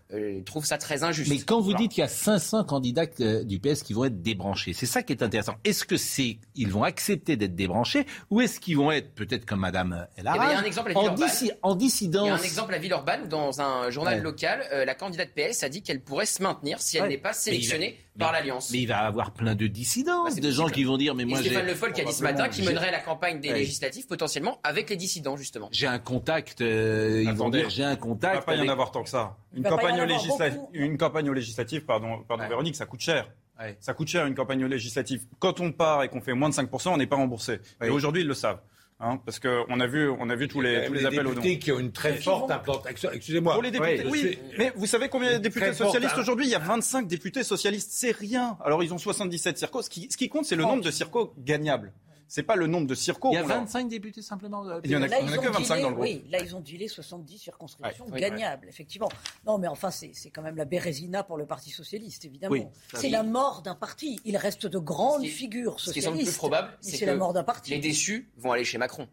[0.46, 1.30] trouve ça très injuste.
[1.30, 4.72] mais quand vous dites qu'il y a 500 candidats du PS qui vont être débranchés,
[4.72, 5.56] c'est ça qui est intéressant.
[5.64, 9.60] Est-ce que c'est ils vont accepter d'être débranchés ou est-ce qu'ils vont être peut-être comme
[9.60, 11.28] Madame El Eh ben, il y a Haraj, un exemple à en, Villeurbanne.
[11.28, 14.20] dissi- en dissidence Il y a un exemple à Villeurbanne où dans un journal Ouais.
[14.22, 17.08] local, la candidate PS a a dit qu'elle pourrait se maintenir si elle Ouais.
[17.10, 18.70] n'est pas il va- sélectionnée par l'Alliance.
[18.72, 21.38] Mais il va avoir plein de dissidences, c'est de gens qui vont dire mais moi
[21.40, 23.58] j'ai Stéphane Le Foll qui a dit ce matin qu'il mènerait la campagne des Ouais.
[23.58, 25.68] législatives potentiellement avec les dissidents justement.
[25.72, 28.34] J'ai un contact, euh, ils vont dire j'ai un Il ne contact.
[28.36, 29.36] va pas y en avoir tant que ça.
[29.52, 29.94] Il Une y campagne,
[30.72, 33.30] une campagne aux législatives, pardon, pardon Véronique, ça coûte cher.
[33.80, 35.24] Ça coûte cher une campagne aux législatives.
[35.40, 37.58] Quand on part et qu'on fait moins de 5%, on n'est pas remboursé.
[37.84, 38.60] Et aujourd'hui, ils le savent.
[39.00, 41.40] Hein, parce qu'on a vu, on a vu tous les, tous les appels aux dons.
[41.40, 43.10] députés qui ont une très forte implantation.
[43.12, 43.52] Excusez-moi.
[43.54, 44.20] Pour les députés, oui.
[44.22, 46.46] c'est- Mais vous savez combien il y a de députés forte, socialistes aujourd'hui?
[46.46, 47.90] Il y a 25 députés socialistes.
[47.92, 48.58] C'est rien.
[48.64, 49.82] Alors ils ont 77 circos.
[49.82, 51.92] Ce qui, ce qui compte, c'est le nombre de circos gagnables.
[52.28, 53.30] C'est pas le nombre de circos.
[53.32, 54.64] Il y a qu'on leur- 25 députés simplement.
[54.66, 55.82] euh, Il y en a- Là, il y en a ils que ont 25 dealé-
[55.82, 56.04] dans le groupe.
[56.06, 59.08] Oui, là, ils ont dealé 70 circonscriptions Ouais, gagnables, effectivement.
[59.46, 62.52] Non, mais enfin, c'est quand même la Bérésina pour le Parti Socialiste, évidemment.
[62.52, 64.20] Oui, c'est la mort d'un parti.
[64.24, 66.32] Il reste de grandes qui- figures Ce qui semble socialistes.
[66.32, 67.70] plus probable, c'est que la mort d'un parti.
[67.70, 69.08] les déçus vont aller chez Macron.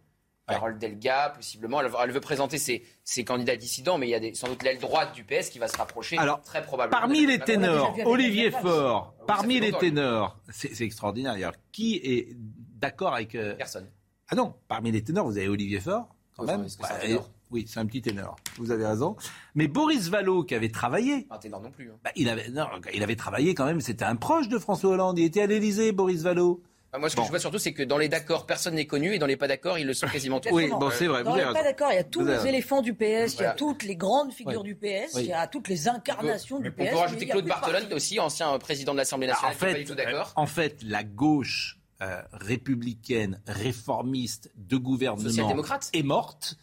[0.48, 4.20] Carole Delga, possiblement, elle, elle veut présenter ses, ses candidats dissidents, mais il y a
[4.20, 7.00] des- sans doute l'aile droite du PS qui va se rapprocher Alors, très probablement.
[7.00, 11.54] Parmi les ténors, Olivier Faure, parmi les ténors, c'est c'est extraordinaire d'ailleurs.
[11.72, 12.36] Qui est
[12.86, 13.36] d'accord avec.
[13.36, 13.88] euh, Personne.
[14.30, 16.68] Ah non, parmi les ténors, vous avez Olivier Faure, quand même.
[16.68, 17.20] c'est un
[17.52, 18.36] oui, c'est un petit ténor.
[18.58, 19.16] Vous avez raison.
[19.54, 21.22] Mais Boris Vallaud, qui avait travaillé.
[21.30, 21.90] Pas un ténor non plus.
[21.92, 21.96] hein.
[22.04, 25.20] bah, il, avait, non, il avait travaillé quand même, c'était un proche de François Hollande.
[25.20, 26.64] Il était à l'Élysée, Boris Vallaud.
[26.92, 29.14] Ah, Moi, ce que je vois surtout, c'est que dans les d'accords, personne n'est connu,
[29.14, 30.50] et dans les pas d'accords, ils le sont quasiment tous.
[30.52, 31.90] Oui, bon, c'est vrai, on avez n'est pas d'accord.
[31.92, 34.62] Il y a tous les éléphants du PS, il y a toutes les grandes figures
[34.62, 34.74] Oui.
[34.74, 35.24] du PS, Oui.
[35.24, 36.78] il y a toutes les incarnations du On PS.
[36.78, 37.94] peut mais il rajouter Claude parti.
[37.94, 40.34] aussi ancien président de l'Assemblée Bah, nationale, en qui n'est pas fait, du tout d'accord.
[40.36, 45.90] en fait, la gauche euh, républicaine, réformiste de gouvernement Social-démocrate.
[45.94, 46.56] est morte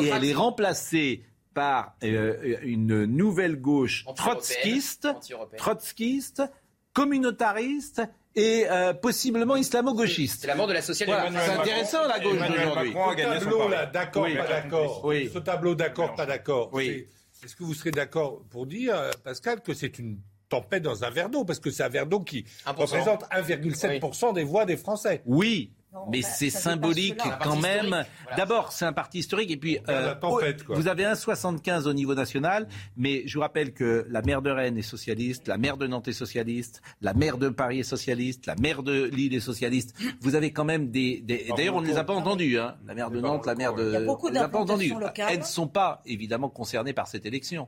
[0.00, 1.24] et elle est remplacée
[1.54, 5.08] par euh, une nouvelle gauche trotskiste,
[5.56, 6.42] trotskiste,
[6.92, 8.02] communautariste
[8.34, 10.42] et euh, possiblement islamo-gauchiste.
[10.42, 11.46] C'est la mort de la Voilà, social-démocratie.
[11.46, 12.92] c'est intéressant la gauche d'aujourd'hui.
[12.92, 14.36] Ce tableau là, d'accord, Oui.
[14.36, 15.04] pas d'accord.
[15.04, 15.30] Oui.
[15.32, 16.70] Ce tableau d'accord, pas d'accord.
[16.72, 17.06] Oui.
[17.44, 21.28] Est-ce que vous serez d'accord pour dire, Pascal, que c'est une tempête dans un verre
[21.28, 22.74] d'eau Parce que c'est un verre d'eau qui 1%.
[22.76, 25.22] représente 1,7% des voix des Français.
[25.26, 27.86] Oui, Non, mais bah, c'est symbolique quand même.
[27.88, 28.06] voilà.
[28.36, 29.78] D'abord, c'est un parti historique et puis
[30.20, 30.76] tempête, quoi.
[30.76, 34.50] vous avez un 75 au niveau national, mais je vous rappelle que la maire de
[34.50, 38.46] Rennes est socialiste, la maire de Nantes est socialiste, la maire de Paris est socialiste,
[38.46, 39.94] la maire de Lille est socialiste.
[40.20, 41.20] Vous avez quand même des.
[41.20, 42.58] des- D'ailleurs, on ne les a pas entendus.
[42.58, 42.76] Hein.
[42.86, 43.86] La maire de Nantes, la maire de.
[43.88, 44.88] Il y a beaucoup on les a pas entendus.
[44.88, 45.28] d'implantations locales.
[45.32, 47.66] Elles ne sont pas évidemment concernées par cette élection,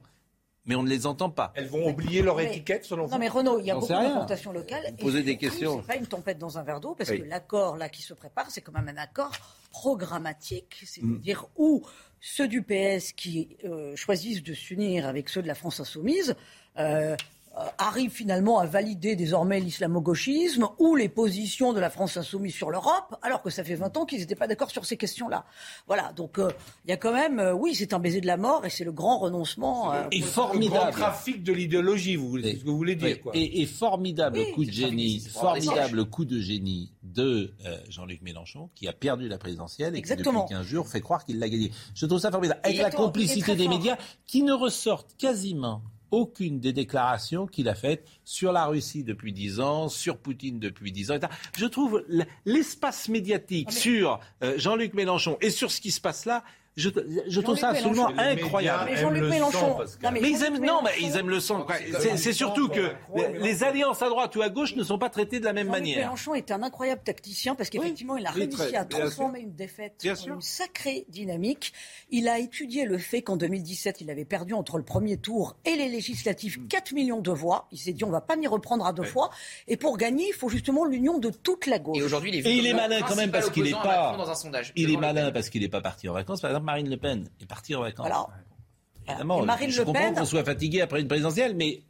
[0.71, 1.53] mais on ne les entend pas.
[1.57, 3.89] Elles vont oublier leur Mais- étiquette, selon vous Non mais Renaud, il y a beaucoup
[3.89, 4.85] d'implantations locales.
[4.93, 5.81] Vous posez et des questions.
[5.81, 7.23] C'est pas une tempête dans un verre d'eau parce Oui.
[7.23, 9.33] que l'accord là qui se prépare, c'est quand même un accord
[9.73, 10.87] programmatique, Mm.
[10.87, 11.83] c'est-à-dire où
[12.21, 16.37] ceux du PS qui euh, choisissent de s'unir avec ceux de la France insoumise.
[16.79, 17.17] euh,
[17.59, 22.71] euh, arrivent finalement à valider désormais l'islamo-gauchisme ou les positions de la France insoumise sur
[22.71, 25.45] l'Europe, alors que ça fait 20 ans qu'ils n'étaient pas d'accord sur ces questions-là.
[25.89, 26.51] Voilà, donc euh,
[26.85, 28.85] il y a quand même, euh, oui, c'est un baiser de la mort et c'est
[28.85, 29.93] le grand renoncement.
[29.93, 30.93] euh, Et Le grand formidable.
[30.93, 33.09] trafic de l'idéologie, vous, c'est ce que vous voulez dire.
[33.17, 33.33] Oui, Quoi.
[33.35, 37.53] Et, et formidable Oui, coup de génie, formidable coup de génie de
[37.89, 40.45] Jean-Luc Mélenchon, qui a perdu la présidentielle et Exactement.
[40.47, 41.73] qui depuis 15 jours fait croire qu'il l'a gagné.
[41.95, 42.61] Je trouve ça formidable.
[42.63, 43.75] Avec la Exactement, complicité des fort.
[43.77, 43.97] médias
[44.29, 49.61] qui ne ressortent quasiment aucune des déclarations qu'il a faites sur la Russie depuis 10
[49.61, 51.19] ans, sur Poutine depuis 10 ans.
[51.57, 52.05] Je trouve
[52.45, 56.45] l'espace médiatique Ah, sur euh, Jean-Luc Mélenchon et sur ce qui se passe là,
[56.77, 56.89] je,
[57.27, 58.85] je trouve ça absolument incroyable.
[58.87, 60.03] Mais aiment Jean-Luc le Mélenchon- sang, Pascal.
[60.03, 61.67] Non, mais Mais ils aiment, non, mais ils aiment le sang.
[62.17, 62.91] C'est surtout que
[63.41, 65.81] les, alliances à droite ou à gauche ne sont pas traitées de la même Jean-Luc
[65.83, 65.99] manière.
[65.99, 69.95] Mélenchon est un incroyable tacticien parce qu'effectivement, il a réussi très- à transformer une défaite
[70.03, 70.35] Bien en sûr.
[70.35, 71.73] une sacrée dynamique.
[72.11, 75.75] Il a étudié le fait qu'en 2017, il avait perdu entre le premier tour et
[75.77, 77.67] les législatives 4 millions de voix.
[77.73, 79.31] Il s'est dit, on va pas m'y reprendre à deux fois.
[79.69, 81.99] Et pour gagner, il faut justement l'union de toute la gauche.
[81.99, 84.17] Et aujourd'hui, il est malin quand même parce qu'il n'est pas.
[84.77, 86.41] Il est malin parce qu'il n'est pas parti en vacances.
[86.41, 88.07] Par exemple, Marine Le Pen est partie en vacances.
[88.07, 88.31] Alors,
[89.09, 91.83] Évidemment, Et Marine je Le comprends Pen- qu'on soit fatigué après une présidentielle, mais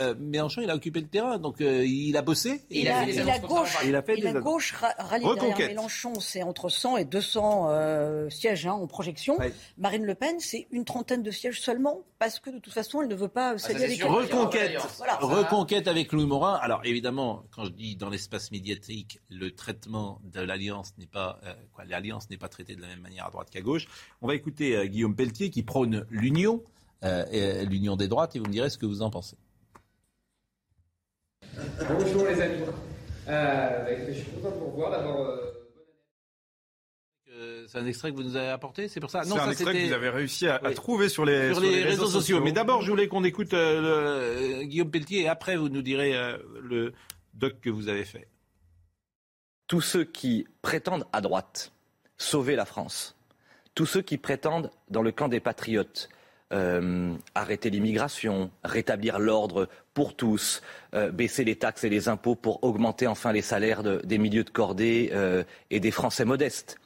[0.00, 2.62] euh, Mélenchon, il a occupé le terrain, donc euh, il a bossé.
[2.70, 3.82] Et Il a la, fait la gauche, contraires.
[3.84, 4.42] Il a fait et des la annonces.
[4.44, 9.36] gauche ra- rallie derrière Mélenchon, c'est entre 100 et 200 euh, sièges hein, en projection.
[9.38, 9.52] Ouais.
[9.76, 13.08] Marine Le Pen, c'est une trentaine de sièges seulement, parce que de toute façon, elle
[13.08, 14.02] ne veut pas ça, céder c'est avec.
[14.04, 15.16] Reconquête, Voilà.
[15.16, 16.54] reconquête avec Louis Morin.
[16.54, 21.52] Alors évidemment, quand je dis dans l'espace médiatique, le traitement de l'alliance n'est pas euh,
[21.74, 23.86] quoi, l'alliance n'est pas traitée de la même manière à droite qu'à gauche.
[24.22, 26.62] On va écouter euh, Guillaume Pelletier qui prône l'union,
[27.04, 29.36] euh, l'union des droites, et vous me direz ce que vous en pensez.
[31.88, 32.62] Bonjour les amis.
[33.28, 35.20] Euh, bah, je suis content de vous revoir d'abord.
[35.26, 35.36] euh,
[37.34, 39.22] Euh, c'est un extrait que vous nous avez apporté, c'est pour ça?
[39.24, 40.74] C'est un ça, extrait que vous avez réussi à, à Oui.
[40.74, 42.40] trouver sur les, sur les réseaux, sociaux.
[42.42, 46.14] Mais d'abord, je voulais qu'on écoute euh, le- Guillaume Pelletier et après, vous nous direz
[46.14, 46.92] euh, le
[47.34, 48.28] doc que vous avez fait.
[49.66, 51.72] tous ceux qui prétendent à droite
[52.18, 53.16] sauver la France,
[53.74, 56.10] tous ceux qui prétendent dans le camp des patriotes
[56.52, 60.62] euh, arrêter l'immigration, rétablir l'ordre pour tous,
[60.94, 64.44] euh, baisser les taxes et les impôts pour augmenter enfin les salaires de- des milieux
[64.44, 66.78] de cordée euh, et des Français modestes,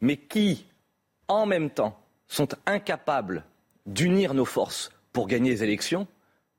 [0.00, 0.66] mais qui,
[1.28, 3.44] en même temps, sont incapables
[3.86, 6.06] d'unir nos forces pour gagner les élections,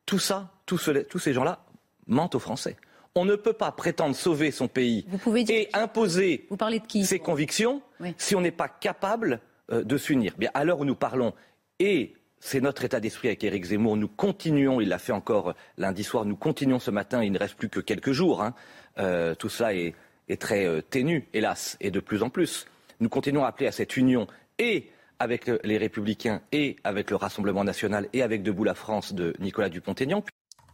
[0.05, 1.63] tout ça, tous, ce- tous ces gens-là
[2.07, 2.75] mentent aux Français.
[3.15, 5.05] On ne peut pas prétendre sauver son pays
[5.49, 8.13] et imposer Vous parlez de qui ses convictions Oui.
[8.17, 9.39] si on n'est pas capable
[9.71, 10.33] de s'unir.
[10.37, 11.33] Bien, à l'heure où nous parlons,
[11.79, 12.13] et
[12.45, 16.25] c'est notre état d'esprit avec Éric Zemmour, nous continuons, il l'a fait encore lundi soir,
[16.25, 18.43] nous continuons ce matin, il ne reste plus que quelques jours.
[18.43, 18.53] hein.
[18.99, 19.95] Euh, tout cela est,
[20.39, 22.67] très euh, ténu, hélas, et de plus en plus.
[22.99, 24.27] Nous continuons à appeler à cette union
[24.59, 29.33] et avec les Républicains et avec le Rassemblement national et avec Debout la France de
[29.39, 30.23] Nicolas Dupont-Aignan.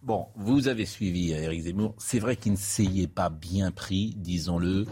[0.03, 1.95] Bon, vous avez suivi euh, Éric Zemmour.
[1.99, 4.85] C'est vrai qu'il ne s'y est pas bien pris, disons-le,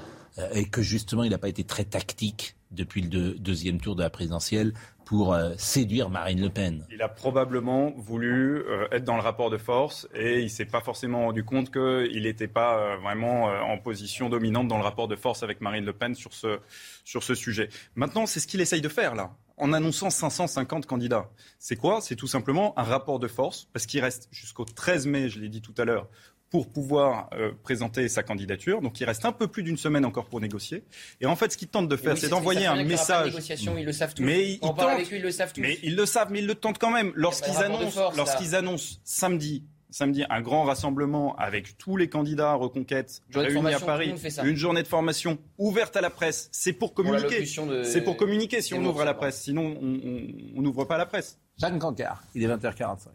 [0.53, 4.03] et que justement, il n'a pas été très tactique depuis le deux- deuxième tour de
[4.03, 4.73] la présidentielle
[5.09, 6.85] pour euh, séduire Marine Le Pen.
[6.91, 10.81] Il a probablement voulu euh, être dans le rapport de force et il s'est pas
[10.81, 15.15] forcément rendu compte qu'il n'était pas euh, vraiment en position dominante dans le rapport de
[15.15, 16.59] force avec Marine Le Pen sur ce,
[17.05, 17.69] sur ce sujet.
[17.95, 21.31] Maintenant, c'est ce qu'il essaye de faire là, en annonçant 550 candidats.
[21.57, 22.01] C'est quoi?
[22.01, 25.49] C'est tout simplement un rapport de force, parce qu'il reste jusqu'au 13 mai, je l'ai
[25.49, 26.07] dit tout à l'heure,
[26.49, 28.81] pour pouvoir euh, présenter sa candidature.
[28.81, 30.83] Donc il reste un peu plus d'une semaine encore pour négocier.
[31.21, 33.27] Et en fait, ce qu'il tente de faire, oui, c'est d'envoyer un message.
[33.27, 34.23] négociation, ils le savent tous.
[34.23, 34.95] Mais ils on parle tentent.
[34.97, 35.61] avec lui, ils le savent tous.
[35.61, 37.11] Mais ils le savent, mais ils le tentent quand même.
[37.15, 42.51] Lorsqu'ils rapport de annoncent, lorsqu'ils annoncent samedi, samedi un grand rassemblement avec tous les candidats
[42.51, 46.93] à Reconquête réunis à Paris, une journée de formation ouverte à la presse, c'est pour
[46.93, 47.41] communiquer.
[47.41, 49.41] de- C'est pour communiquer si on ouvre à la presse.
[49.41, 51.37] Sinon, on- n'ouvre pas la presse.
[51.57, 53.09] Jeanne Cancard, il est 20h45.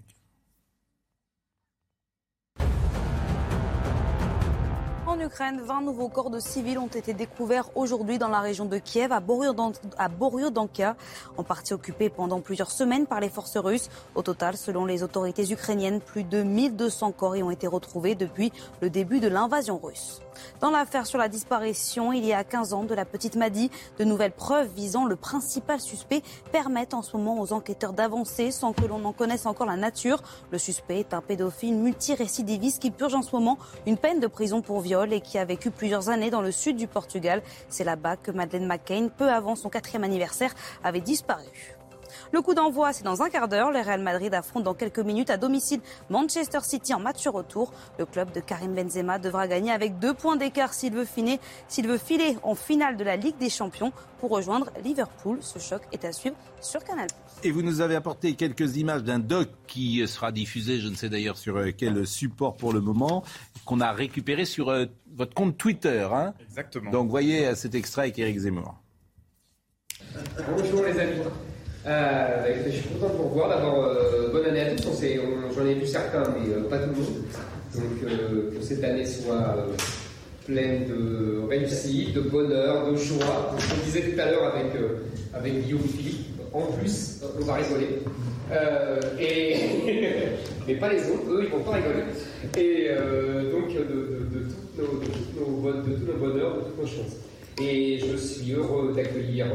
[5.15, 8.79] En Ukraine, 20 nouveaux corps de civils ont été découverts aujourd'hui dans la région de
[8.79, 10.97] Kiev, à Boryodan- à Boryodanka,
[11.37, 13.91] en partie occupée pendant plusieurs semaines par les forces russes.
[14.17, 18.53] Au total, selon les autorités ukrainiennes, plus de 1200 corps y ont été retrouvés depuis
[18.81, 20.21] le début de l'invasion russe.
[20.61, 24.05] Dans l'affaire sur la disparition, il y a 15 ans, de la petite Madi, de
[24.05, 28.85] nouvelles preuves visant le principal suspect permettent en ce moment aux enquêteurs d'avancer sans que
[28.85, 30.21] l'on en connaisse encore la nature.
[30.51, 34.61] Le suspect est un pédophile multirécidiviste qui purge en ce moment une peine de prison
[34.61, 37.43] pour viol et qui a vécu plusieurs années dans le sud du Portugal.
[37.69, 41.45] C'est là-bas que Madeleine McCain, peu avant son quatrième anniversaire, avait disparu.
[42.33, 43.71] Le coup d'envoi, c'est dans un quart d'heure.
[43.71, 47.73] Le Real Madrid affronte dans quelques minutes à domicile Manchester City en match retour.
[47.99, 51.87] Le club de Karim Benzema devra gagner avec deux points d'écart s'il veut, filer- s'il
[51.87, 55.39] veut filer en finale de la Ligue des Champions pour rejoindre Liverpool.
[55.43, 57.07] Ce choc est à suivre sur Canal.
[57.43, 61.09] Et vous nous avez apporté quelques images d'un doc qui sera diffusé, je ne sais
[61.09, 63.23] d'ailleurs sur euh, quel support pour le moment,
[63.67, 66.09] qu'on a récupéré sur euh, votre compte Twitter.
[66.11, 66.33] hein.
[66.41, 66.91] Exactement.
[66.91, 68.75] Donc voyez euh, cet extrait avec Éric Zemmour.
[70.57, 71.23] Bonjour les amis.
[71.87, 73.49] Euh, bah, je suis content de vous revoir.
[73.51, 75.03] D'abord, euh, bonne année à tous.
[75.55, 77.15] J'en ai vu certains, mais euh, pas tout le monde.
[77.75, 79.67] Donc, que cette année soit
[80.47, 83.51] pleine de réussite, de bonheur, de joie.
[83.53, 84.73] Donc, on disait tout à l'heure avec,
[85.35, 85.81] avec Guillaume
[86.53, 87.99] en plus, on va rigoler.
[89.19, 89.57] Et...
[90.69, 92.05] mais pas les autres, eux, ils vont pas rigoler.
[92.57, 92.91] Et
[93.51, 97.17] donc, de, de, de, toutes nos, bonheurs, de toutes nos chances.
[97.61, 99.47] Et je suis heureux d'accueillir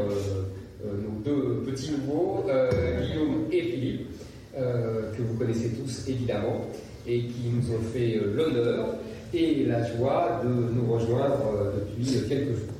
[0.83, 4.07] nos deux petits nouveaux, euh, Guillaume et Philippe,
[4.57, 6.67] euh, que vous connaissez tous évidemment,
[7.05, 8.95] et qui nous ont fait euh, l'honneur
[9.33, 12.78] et la joie de nous rejoindre euh, depuis euh, quelques jours.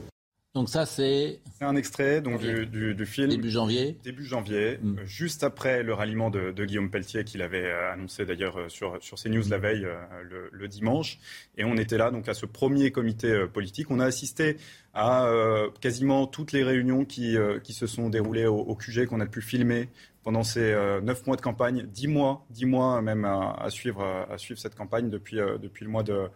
[0.56, 3.30] Donc ça c'est C'est un extrait donc, du, du- du film.
[3.30, 3.98] début janvier.
[4.04, 8.26] Début janvier, euh, juste après le ralliement de, de Guillaume Pelletier, qu'il avait euh, annoncé
[8.26, 9.88] d'ailleurs euh, sur, sur CNews la veille,
[10.28, 11.20] le, le dimanche.
[11.56, 13.92] Et on était là donc à ce premier comité politique.
[13.92, 14.58] On a assisté
[14.96, 19.06] à euh, quasiment toutes les réunions qui, euh, qui se sont déroulées au, au QG,
[19.06, 19.88] qu'on a pu filmer
[20.24, 24.38] pendant ces neuf mois de campagne, dix mois, dix mois même à, à suivre, à
[24.38, 26.28] suivre cette campagne depuis, euh, depuis le mois de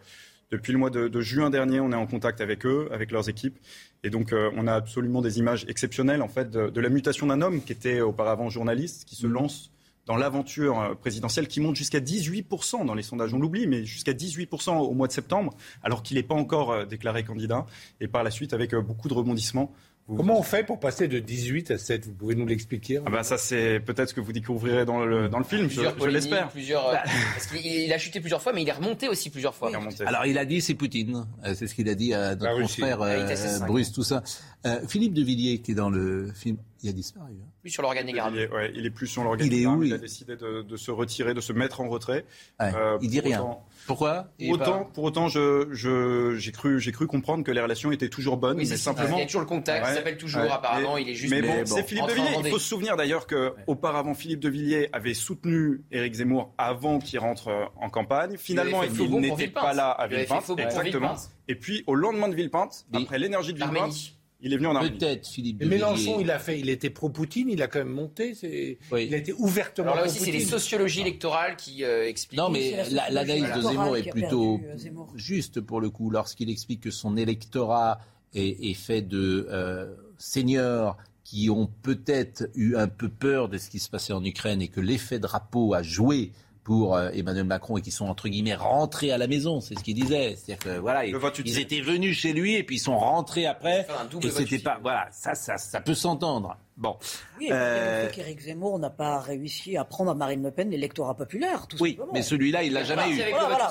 [0.50, 3.28] depuis le mois de, de juin dernier, on est en contact avec eux, avec leurs
[3.28, 3.58] équipes.
[4.02, 7.26] Et donc, euh, on a absolument des images exceptionnelles, en fait, de, de la mutation
[7.26, 9.70] d'un homme qui était auparavant journaliste, qui se lance
[10.06, 13.32] dans l'aventure euh, présidentielle, qui monte jusqu'à 18% dans les sondages.
[13.32, 16.84] On l'oublie, mais jusqu'à 18% au mois de septembre, alors qu'il n'est pas encore euh,
[16.84, 17.64] déclaré candidat.
[18.00, 19.72] Et par la suite, avec beaucoup de rebondissements.
[20.06, 23.10] Vous- Comment on fait pour passer de 18 à 7 Vous pouvez nous l'expliquer Ah
[23.10, 25.92] bah ça, c'est peut-être ce que vous découvrirai dans le, dans le film, je, Plusieurs
[25.94, 26.48] je polémiques, l'espère.
[26.50, 26.88] plusieurs.
[26.90, 26.94] euh,
[27.34, 29.70] parce qu'il il a chuté plusieurs fois, mais il est remonté aussi plusieurs fois.
[30.04, 33.00] Alors il a dit c'est Poutine, Euh, c'est ce qu'il a dit à notre confrère
[33.00, 33.58] Ah, euh.
[33.66, 34.22] Bruce, tout ça.
[34.66, 37.32] Euh, Philippe de Villiers qui est dans le film, il a disparu.
[37.32, 37.46] hein.
[37.60, 38.34] Plus sur l'organigramme.
[38.34, 39.78] Il est, ouais, il est plus sur Il est l'organigramme.
[39.78, 42.24] où, Il, a il décidé de, de se retirer, de se mettre en retrait.
[42.60, 43.40] Ouais, Euh, il dit pour rien.
[43.40, 44.28] autant- Pourquoi?
[44.38, 48.08] Il Pour autant, pas- pour autant, je, je- j'ai cru, comprendre que les relations étaient
[48.08, 49.16] toujours bonnes, Oui, mais c'est simplement.
[49.16, 49.84] Il y a toujours le contact.
[49.84, 50.50] Ouais, il s'appelle toujours, Ouais.
[50.50, 52.36] apparemment, Mais- il est juste Mais bon, c'est Philippe de Villiers.
[52.44, 56.98] Il faut se souvenir d'ailleurs que auparavant Philippe de Villiers avait soutenu Éric Zemmour avant
[57.00, 58.36] qu'il rentre euh, en campagne.
[58.38, 60.50] Finalement, il bon n'était pas là à Il Villepinte.
[60.58, 61.16] Exactement.
[61.48, 63.92] Et puis au lendemain de Villepinte, après l'énergie de Villepinte.
[64.40, 64.98] Il est venu en Arménie.
[64.98, 67.88] Peut-être Philippe Et de Mélenchon, il a fait, il était pro-Poutine, il a quand même
[67.88, 72.06] monté, c'est, il a été ouvertement Alors là aussi, c'est les sociologies électorales qui euh,
[72.08, 72.38] expliquent.
[72.40, 75.12] Non, mais la- l'analyse de Zemmour est plutôt perdu, euh, Zemmour.
[75.14, 78.00] juste pour le coup, lorsqu'il explique que son électorat
[78.34, 83.70] est, est fait de euh, seniors qui ont peut-être eu un peu peur de ce
[83.70, 86.32] qui se passait en Ukraine et que l'effet drapeau a joué
[86.64, 89.84] pour euh, Emmanuel Macron et qui sont entre guillemets rentrés à la maison, c'est ce
[89.84, 90.34] qu'il disait.
[90.36, 93.86] C'est-à-dire que voilà, ils, ils étaient venus chez lui et puis ils sont rentrés après.
[94.00, 96.56] un double Et vote c'était pas voilà, ça, ça, ça peut s'entendre.
[96.76, 96.96] Bon.
[97.38, 101.68] Oui, Euh, qu'Éric Zemmour n'a pas réussi à prendre à Marine Le Pen l'électorat populaire,
[101.68, 102.12] tout Oui, simplement.
[102.12, 103.20] mais celui-là, il l'a jamais eu.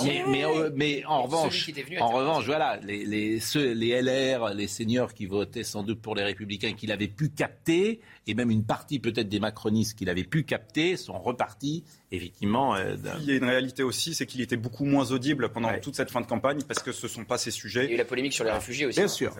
[0.05, 1.69] Mais, mais, euh, mais en revanche,
[1.99, 6.15] en revanche, voilà, les, les, ceux, les LR, les seniors qui votaient sans doute pour
[6.15, 10.23] les Républicains, qu'il avait pu capter, et même une partie peut-être des macronistes qu'il avait
[10.23, 12.75] pu capter, sont repartis, effectivement.
[12.75, 15.95] euh, Il y a une réalité aussi, c'est qu'il était beaucoup moins audible pendant toute
[15.95, 17.83] cette fin de campagne parce que ce ne sont pas ses sujets.
[17.85, 18.99] Il y a eu la polémique sur les réfugiés aussi.
[18.99, 19.35] Bien sûr.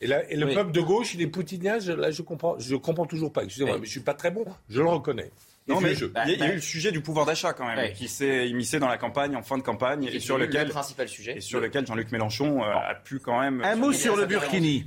[0.00, 0.54] Et, là, et le Oui.
[0.54, 3.44] peuple de gauche, il est poutinien, je- là je comprends, je comprends toujours pas.
[3.44, 5.30] Excusez-moi, mais je suis pas très bon, je le reconnais.
[5.68, 6.12] Non, mais jeu.
[6.26, 7.92] il y, a- a eu le sujet du pouvoir d'achat quand même, Ouais.
[7.92, 11.08] qui s'est immiscé dans la campagne, en fin de campagne, et sur lequel, le principal
[11.08, 11.38] sujet.
[11.38, 13.60] et sur lequel Jean-Luc Mélenchon euh, a pu quand même.
[13.64, 14.26] Un mot sur le.
[14.26, 14.86] Burkini.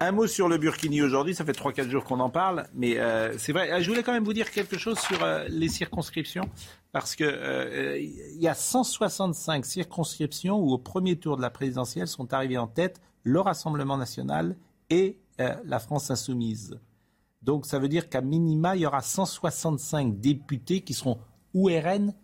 [0.00, 3.36] Un mot sur le Burkini aujourd'hui, ça fait 3-4 jours qu'on en parle, mais euh,
[3.38, 3.70] c'est vrai.
[3.72, 6.48] Ah, Je voulais quand même vous dire quelque chose sur euh, les circonscriptions,
[6.92, 12.06] parce que euh, il y a 165 circonscriptions où au premier tour de la présidentielle
[12.06, 14.56] sont arrivés en tête le Rassemblement national
[14.90, 16.78] et euh, la France insoumise.
[17.44, 21.18] Donc ça veut dire qu'à minima, il y aura 165 députés qui seront
[21.52, 22.14] ou RN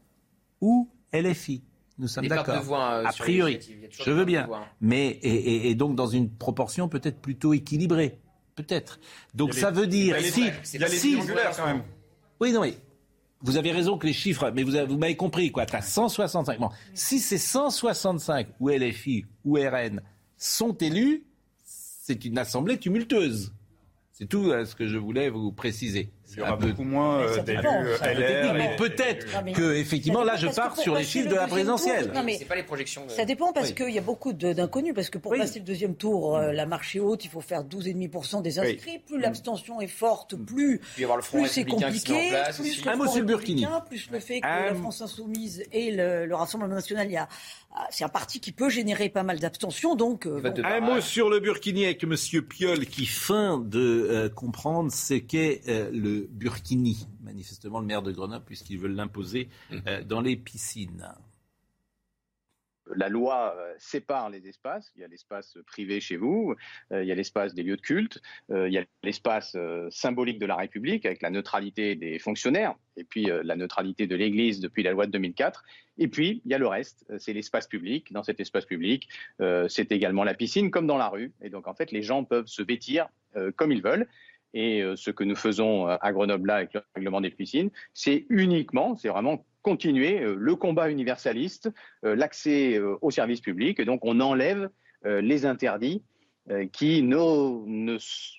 [0.61, 1.63] ou LFI.
[1.99, 2.55] Nous sommes d'accord.
[2.55, 3.59] euh, a priori,
[3.93, 4.49] je veux bien,
[4.81, 8.19] mais et, et- et donc dans une proportion peut-être plutôt équilibrée,
[8.57, 8.99] peut-être.
[9.35, 11.17] Donc ça les- veut dire il y a les- si, il y a les si-
[11.57, 11.83] quand même.
[12.41, 12.79] Oui, non mais
[13.43, 15.67] vous avez raison que les chiffres, mais vous, avez- vous m'avez compris quoi.
[15.67, 16.59] T'as 165.
[16.59, 20.01] Bon, si ces 165 ou LFI ou RN
[20.39, 21.25] sont élus,
[21.63, 23.53] c'est une assemblée tumultueuse.
[24.21, 26.13] C'est tout euh, ce que je voulais vous préciser.
[26.33, 28.77] Il y aura beaucoup moins euh, d'élus euh, LR.
[28.77, 32.11] peut-être que effectivement là je pars sur les chiffres de la présidentielle.
[32.15, 33.05] non, mais C'est pas les projections.
[33.07, 34.95] de- Ça dépend parce qu'il y a beaucoup d'inconnus.
[34.95, 37.65] Parce que pour passer le deuxième tour, euh, la marche est haute, il faut faire
[37.65, 38.99] 12,5% des inscrits.
[39.07, 40.81] Plus l'abstention est forte, plus,
[41.23, 42.33] Front plus c'est compliqué.
[42.57, 43.67] Plus Un mot sur le Burkini.
[43.89, 47.17] Plus le fait que Un- la France Insoumise et le, le Rassemblement National, il y
[47.17, 47.29] a,
[47.75, 49.95] ah, c'est un parti qui peut générer pas mal d'abstention.
[49.95, 50.53] Donc, euh, bon.
[50.65, 53.79] Un mot sur le Burkini avec Monsieur Piolle qui feint de
[54.11, 57.07] euh, comprendre ce qu'est euh, le Burkini.
[57.23, 59.49] Manifestement le maire de Grenoble puisqu'ils veulent l'imposer
[59.87, 61.07] euh, dans les piscines.
[62.97, 64.93] la loi euh, sépare les espaces.
[64.97, 66.55] Il y a l'espace privé chez vous,
[66.93, 69.89] euh, il y a l'espace des lieux de culte, euh, il y a l'espace euh,
[69.91, 74.17] symbolique de la République avec la neutralité des fonctionnaires et puis euh, la neutralité de
[74.17, 75.65] l'Église depuis la loi de 2004.
[75.99, 78.13] Et puis, il y a le reste, c'est l'espace public.
[78.13, 79.09] Dans cet espace public,
[79.41, 81.33] euh, c'est également la piscine comme dans la rue.
[81.43, 84.09] Et donc, en fait, les gens peuvent se vêtir euh, comme ils veulent.
[84.55, 87.71] Et euh, ce que nous faisons euh, à Grenoble là avec le règlement des piscines,
[87.95, 91.71] c'est uniquement, c'est vraiment continuer euh, le combat universaliste,
[92.03, 93.79] l'accès aux services publics.
[93.79, 94.71] Et donc, on enlève
[95.05, 96.03] les interdits
[96.73, 97.97] qui ne,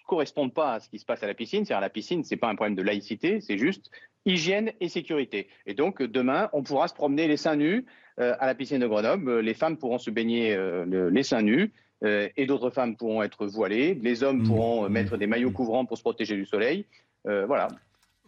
[0.07, 1.63] correspondent pas à ce qui se passe à la piscine.
[1.63, 3.91] C'est-à-dire, la piscine, c'est pas un problème de laïcité, c'est juste
[4.25, 5.47] hygiène et sécurité.
[5.65, 7.85] Et donc, demain, on pourra se promener les seins nus
[8.17, 9.39] à la piscine de Grenoble.
[9.39, 11.71] Les femmes pourront se baigner le- les seins nus.
[12.03, 13.93] Euh, et d'autres femmes pourront être voilées.
[13.95, 16.85] Les hommes pourront euh, mettre des maillots couvrants pour se protéger du soleil.
[17.27, 17.67] Euh, voilà.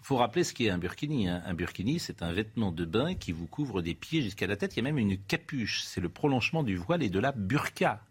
[0.01, 1.28] faut rappeler ce qu'est un burkini.
[1.28, 1.41] hein.
[1.45, 4.76] Un burkini, c'est un vêtement de bain qui vous couvre des pieds jusqu'à la tête.
[4.76, 5.84] Il y a même une capuche.
[5.84, 8.01] C'est le prolongement du voile et de la burqa.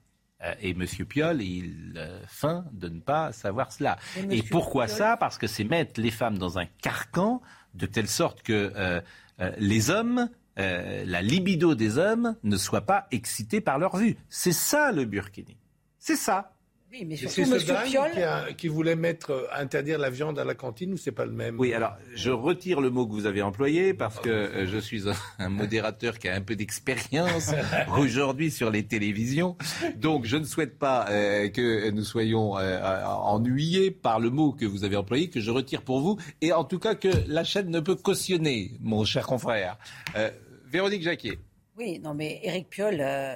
[0.61, 3.97] Et Monsieur Piolle, il euh, feint de ne pas savoir cela.
[4.29, 5.17] Et pourquoi Piolle- ça?
[5.17, 7.41] Parce que c'est mettre les femmes dans un carcan
[7.75, 9.01] de telle sorte que euh,
[9.39, 10.29] euh, les hommes,
[10.59, 14.17] euh, la libido des hommes, ne soit pas excitée par leur vue.
[14.29, 15.57] C'est ça le burkini.
[15.99, 16.55] C'est ça.
[16.93, 18.11] Oui, mais surtout, c'est ce Piolle.
[18.13, 21.25] qui, a- qui voulait mettre euh, interdire la viande à la cantine ou c'est pas
[21.25, 24.67] le même Oui, alors je retire le mot que vous avez employé parce que euh,
[24.67, 27.53] je suis un, un modérateur qui a un peu d'expérience
[27.99, 29.57] aujourd'hui sur les télévisions.
[29.97, 34.67] Donc je ne souhaite pas euh, que nous soyons euh, ennuyés par le mot que
[34.67, 37.71] vous avez employé, que je retire pour vous, et en tout cas que la chaîne
[37.71, 39.79] ne peut cautionner, mon cher confrère.
[40.15, 40.31] Euh,
[40.67, 41.39] Véronique Jacquier.
[41.79, 43.35] Oui, non, mais Éric Piolle euh,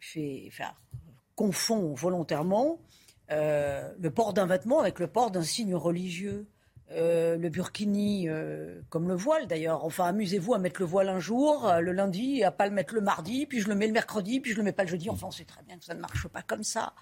[0.00, 0.70] fait, enfin,
[1.34, 2.78] confond volontairement
[3.30, 6.46] euh, le port d'un vêtement avec le port d'un signe religieux.
[6.92, 9.84] euh, le burkini euh, comme le voile d'ailleurs.
[9.84, 12.94] Enfin, amusez-vous à mettre le voile un jour, euh, le lundi, à pas le mettre
[12.94, 15.08] le mardi, puis je le mets le mercredi, puis je le mets pas le jeudi.
[15.10, 16.92] Enfin, on sait très bien que ça ne marche pas comme ça.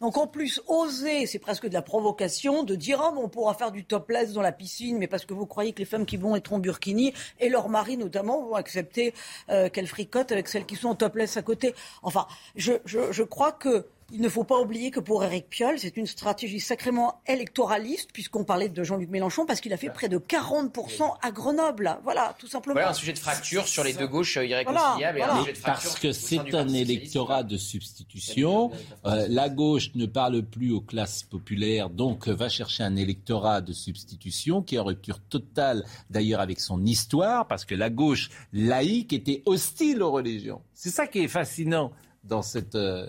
[0.00, 3.72] Donc en plus, oser, c'est presque de la provocation de dire mais on pourra faire
[3.72, 6.36] du topless dans la piscine, mais parce que vous croyez que les femmes qui vont
[6.36, 9.12] être en burkini et leurs maris notamment vont accepter
[9.50, 11.74] euh, qu'elles fricotent avec celles qui sont en topless à côté.
[12.02, 15.78] Enfin, je, je, je crois que il ne faut pas oublier que pour Éric Piolle,
[15.78, 20.08] c'est une stratégie sacrément électoraliste, puisqu'on parlait de Jean-Luc Mélenchon, parce qu'il a fait près
[20.10, 21.98] de 40% à Grenoble.
[22.04, 22.74] Voilà, tout simplement.
[22.74, 25.40] Voilà un sujet de fracture sur les deux gauches euh, irréconciliables et un Voilà.
[25.40, 28.70] sujet de fracture Parce que c'est un électorat de substitution.
[29.06, 33.60] Euh, la gauche ne parle plus aux classes populaires, donc euh, va chercher un électorat
[33.60, 38.28] de substitution qui est en rupture totale d'ailleurs avec son histoire, parce que la gauche
[38.52, 40.60] laïque était hostile aux religions.
[40.74, 41.92] C'est ça qui est fascinant
[42.24, 43.06] dans cette euh,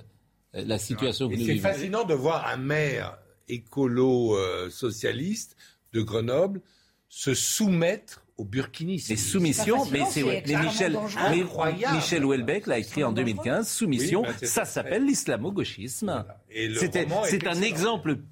[0.53, 5.55] la situation que Et nous c'est fascinant de voir un maire écolo-socialiste
[5.93, 6.61] de Grenoble
[7.09, 9.03] se soumettre au burkini.
[9.09, 11.95] Les soumissions, mais c'est ouais, Michel, incroyable.
[11.95, 13.69] Michel Houellebecq l'a écrit en 2015.
[13.69, 16.25] Soumission, Oui, bah, ça s'appelle l'islamo-gauchisme.
[16.49, 17.61] Est C'est un excellent.
[17.61, 18.23] exemple euh,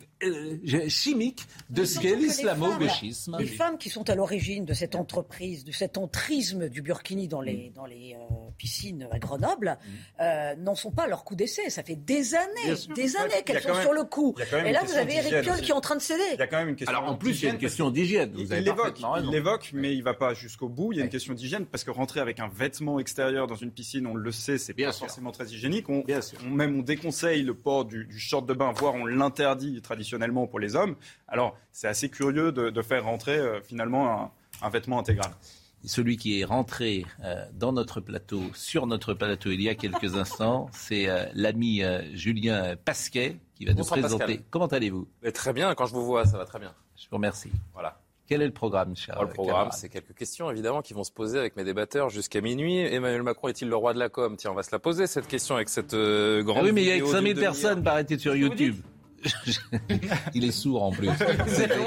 [0.90, 3.32] chimique de ce qu'est l'islamo-gauchisme.
[3.34, 7.28] femmes- Les femmes qui sont à l'origine de cette entreprise, de cet entrisme du burkini
[7.28, 9.78] dans les, dans les euh, piscines à Grenoble,
[10.20, 11.70] euh, n'en sont pas à leur coup d'essai.
[11.70, 12.94] Ça fait des années, sûr.
[12.94, 14.36] des années qu'elles sont même- sur le coup.
[14.66, 16.22] Et là, vous avez Eric Piolle qui est en train de céder.
[16.34, 17.60] Il y a quand même une question Alors en plus, il y a d'hygiène une
[17.60, 18.32] question d'hygiène.
[18.38, 18.48] Il
[19.32, 20.92] l'évoque, mais il va pas jusqu'au bout.
[20.94, 23.72] Il y a une question d'hygiène parce que rentrer avec un vêtement extérieur dans une
[23.72, 25.90] piscine, on le sait, c'est pas forcément très hygiénique.
[25.90, 26.04] On,
[26.46, 30.11] on- même on déconseille le port du, du short de bain, voire on l'interdit traditionnellement
[30.50, 30.96] pour les hommes.
[31.28, 34.32] Alors c'est assez curieux de, de faire rentrer euh, finalement un,
[34.62, 35.32] un vêtement intégral.
[35.84, 40.16] Celui qui est rentré euh, dans notre plateau, sur notre plateau il y a quelques
[40.16, 44.26] instants, c'est euh, l'ami euh, Julien Pasquet qui va nous présenter.
[44.26, 44.46] Pascal.
[44.52, 45.08] Comment allez-vous?
[45.34, 46.74] Très bien, quand je vous vois, ça va très bien.
[46.96, 47.52] Je vous remercie.
[47.74, 48.00] Voilà.
[48.28, 51.38] Quel est le programme, cher le programme, c'est quelques questions évidemment qui vont se poser
[51.38, 52.78] avec mes débatteurs jusqu'à minuit.
[52.78, 54.38] Emmanuel Macron est-il le roi de la com?
[54.38, 56.60] Tiens, on va se la poser cette question avec cette euh, grande.
[56.60, 57.52] Ah oui, mais il y a vidéo que 5000 d'une demi-heure.
[57.54, 58.78] personnes, paraît-il, sur YouTube.
[60.34, 61.10] il est sourd en plus.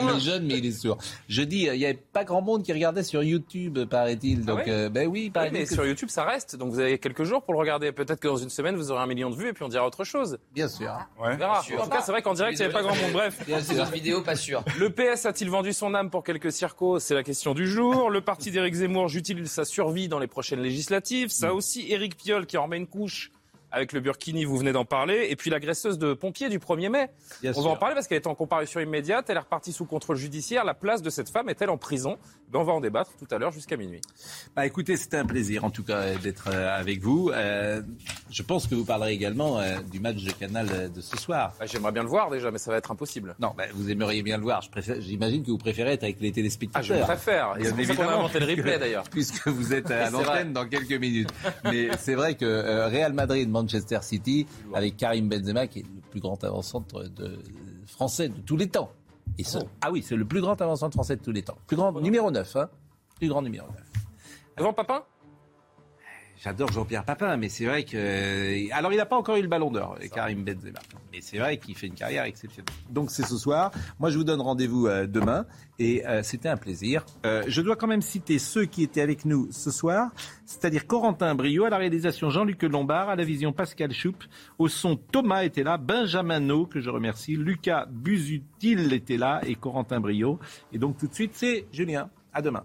[0.04, 0.98] Il est jeune, mais il est sourd.
[1.28, 4.44] Je dis, il n'y avait pas grand monde qui regardait sur YouTube, paraît-il.
[4.44, 6.56] Donc, Ah ouais euh, ben oui, Oui, paraît mais sur YouTube, ça reste.
[6.56, 7.92] Donc vous avez quelques jours pour le regarder.
[7.92, 9.86] Peut-être que dans une semaine, vous aurez un million de vues et puis on dira
[9.86, 10.38] autre chose.
[10.52, 10.92] Bien sûr.
[11.18, 11.54] On verra.
[11.54, 11.80] Bien sûr.
[11.80, 13.12] En tout cas, c'est vrai qu'en direct, il n'y avait pas grand monde.
[13.12, 13.40] Bref.
[13.46, 13.84] Bien sûr.
[13.86, 14.62] Vidéo, pas sûr.
[14.78, 16.98] Le PS a-t-il vendu son âme pour quelques circos?
[16.98, 18.10] C'est la question du jour.
[18.10, 22.46] Le parti d'Éric Zemmour joue-t-il sa survie dans les prochaines législatives Ça aussi, Éric Piolle
[22.46, 23.30] qui en remet une couche
[23.74, 25.26] avec le burkini, vous venez d'en parler.
[25.30, 27.10] Et puis l'agresseuse de pompiers du 1er mai.
[27.42, 29.28] Bien on va en parler parce qu'elle est en comparution immédiate.
[29.28, 30.64] Elle est repartie sous contrôle judiciaire.
[30.64, 32.16] La place de cette femme est-elle en prison?
[32.50, 34.00] Ben, On va en débattre tout à l'heure jusqu'à minuit.
[34.54, 37.30] Bah, écoutez, c'était un plaisir en tout cas d'être euh, avec vous.
[37.34, 37.82] Euh,
[38.30, 41.52] je pense que vous parlerez également euh, du match de Canal de ce soir.
[41.58, 43.34] Bah, J'aimerais bien le voir déjà, mais ça va être impossible.
[43.40, 44.62] Non, bah, vous aimeriez bien le voir.
[45.00, 46.96] J'imagine que vous préférez être avec les téléspectateurs.
[46.96, 47.54] Ah, je préfère.
[47.58, 49.04] Et c'est pour inventé le replay, d'ailleurs.
[49.10, 51.30] Puisque vous êtes à l'antenne dans quelques minutes.
[51.64, 56.00] Mais c'est vrai que euh, Real Madrid, Manchester City, avec Karim Benzema, qui est le
[56.10, 57.38] plus grand avant-centre de,
[57.86, 58.90] français de tous les temps.
[59.38, 61.56] Et ce- Ah oui, c'est le plus grand avant-centre français de tous les temps.
[61.66, 62.68] Plus grand, numéro 9, hein.
[63.18, 63.76] Plus grand numéro 9.
[64.58, 65.02] Devant Papin?
[66.42, 68.72] J'adore Jean-Pierre Papin, mais c'est vrai que.
[68.72, 70.80] Alors, il n'a pas encore eu le ballon d'or, Karim Benzema.
[71.12, 72.74] Mais c'est vrai qu'il fait une carrière exceptionnelle.
[72.90, 73.70] Donc, c'est ce soir.
[73.98, 75.46] Moi, je vous donne rendez-vous euh, demain.
[75.78, 77.04] Et euh, c'était un plaisir.
[77.26, 80.10] Euh, je dois quand même citer ceux qui étaient avec nous ce soir,
[80.44, 84.16] c'est-à-dire Corentin Brio, à la réalisation Jean-Luc Lombard, à la vision Pascal Choup,
[84.58, 89.56] au son Thomas était là, Benjamin No, que je remercie, Lucas Busutil était là et
[89.56, 90.38] Corentin Brio.
[90.72, 92.08] Et donc, tout de suite, c'est Julien.
[92.32, 92.64] À demain.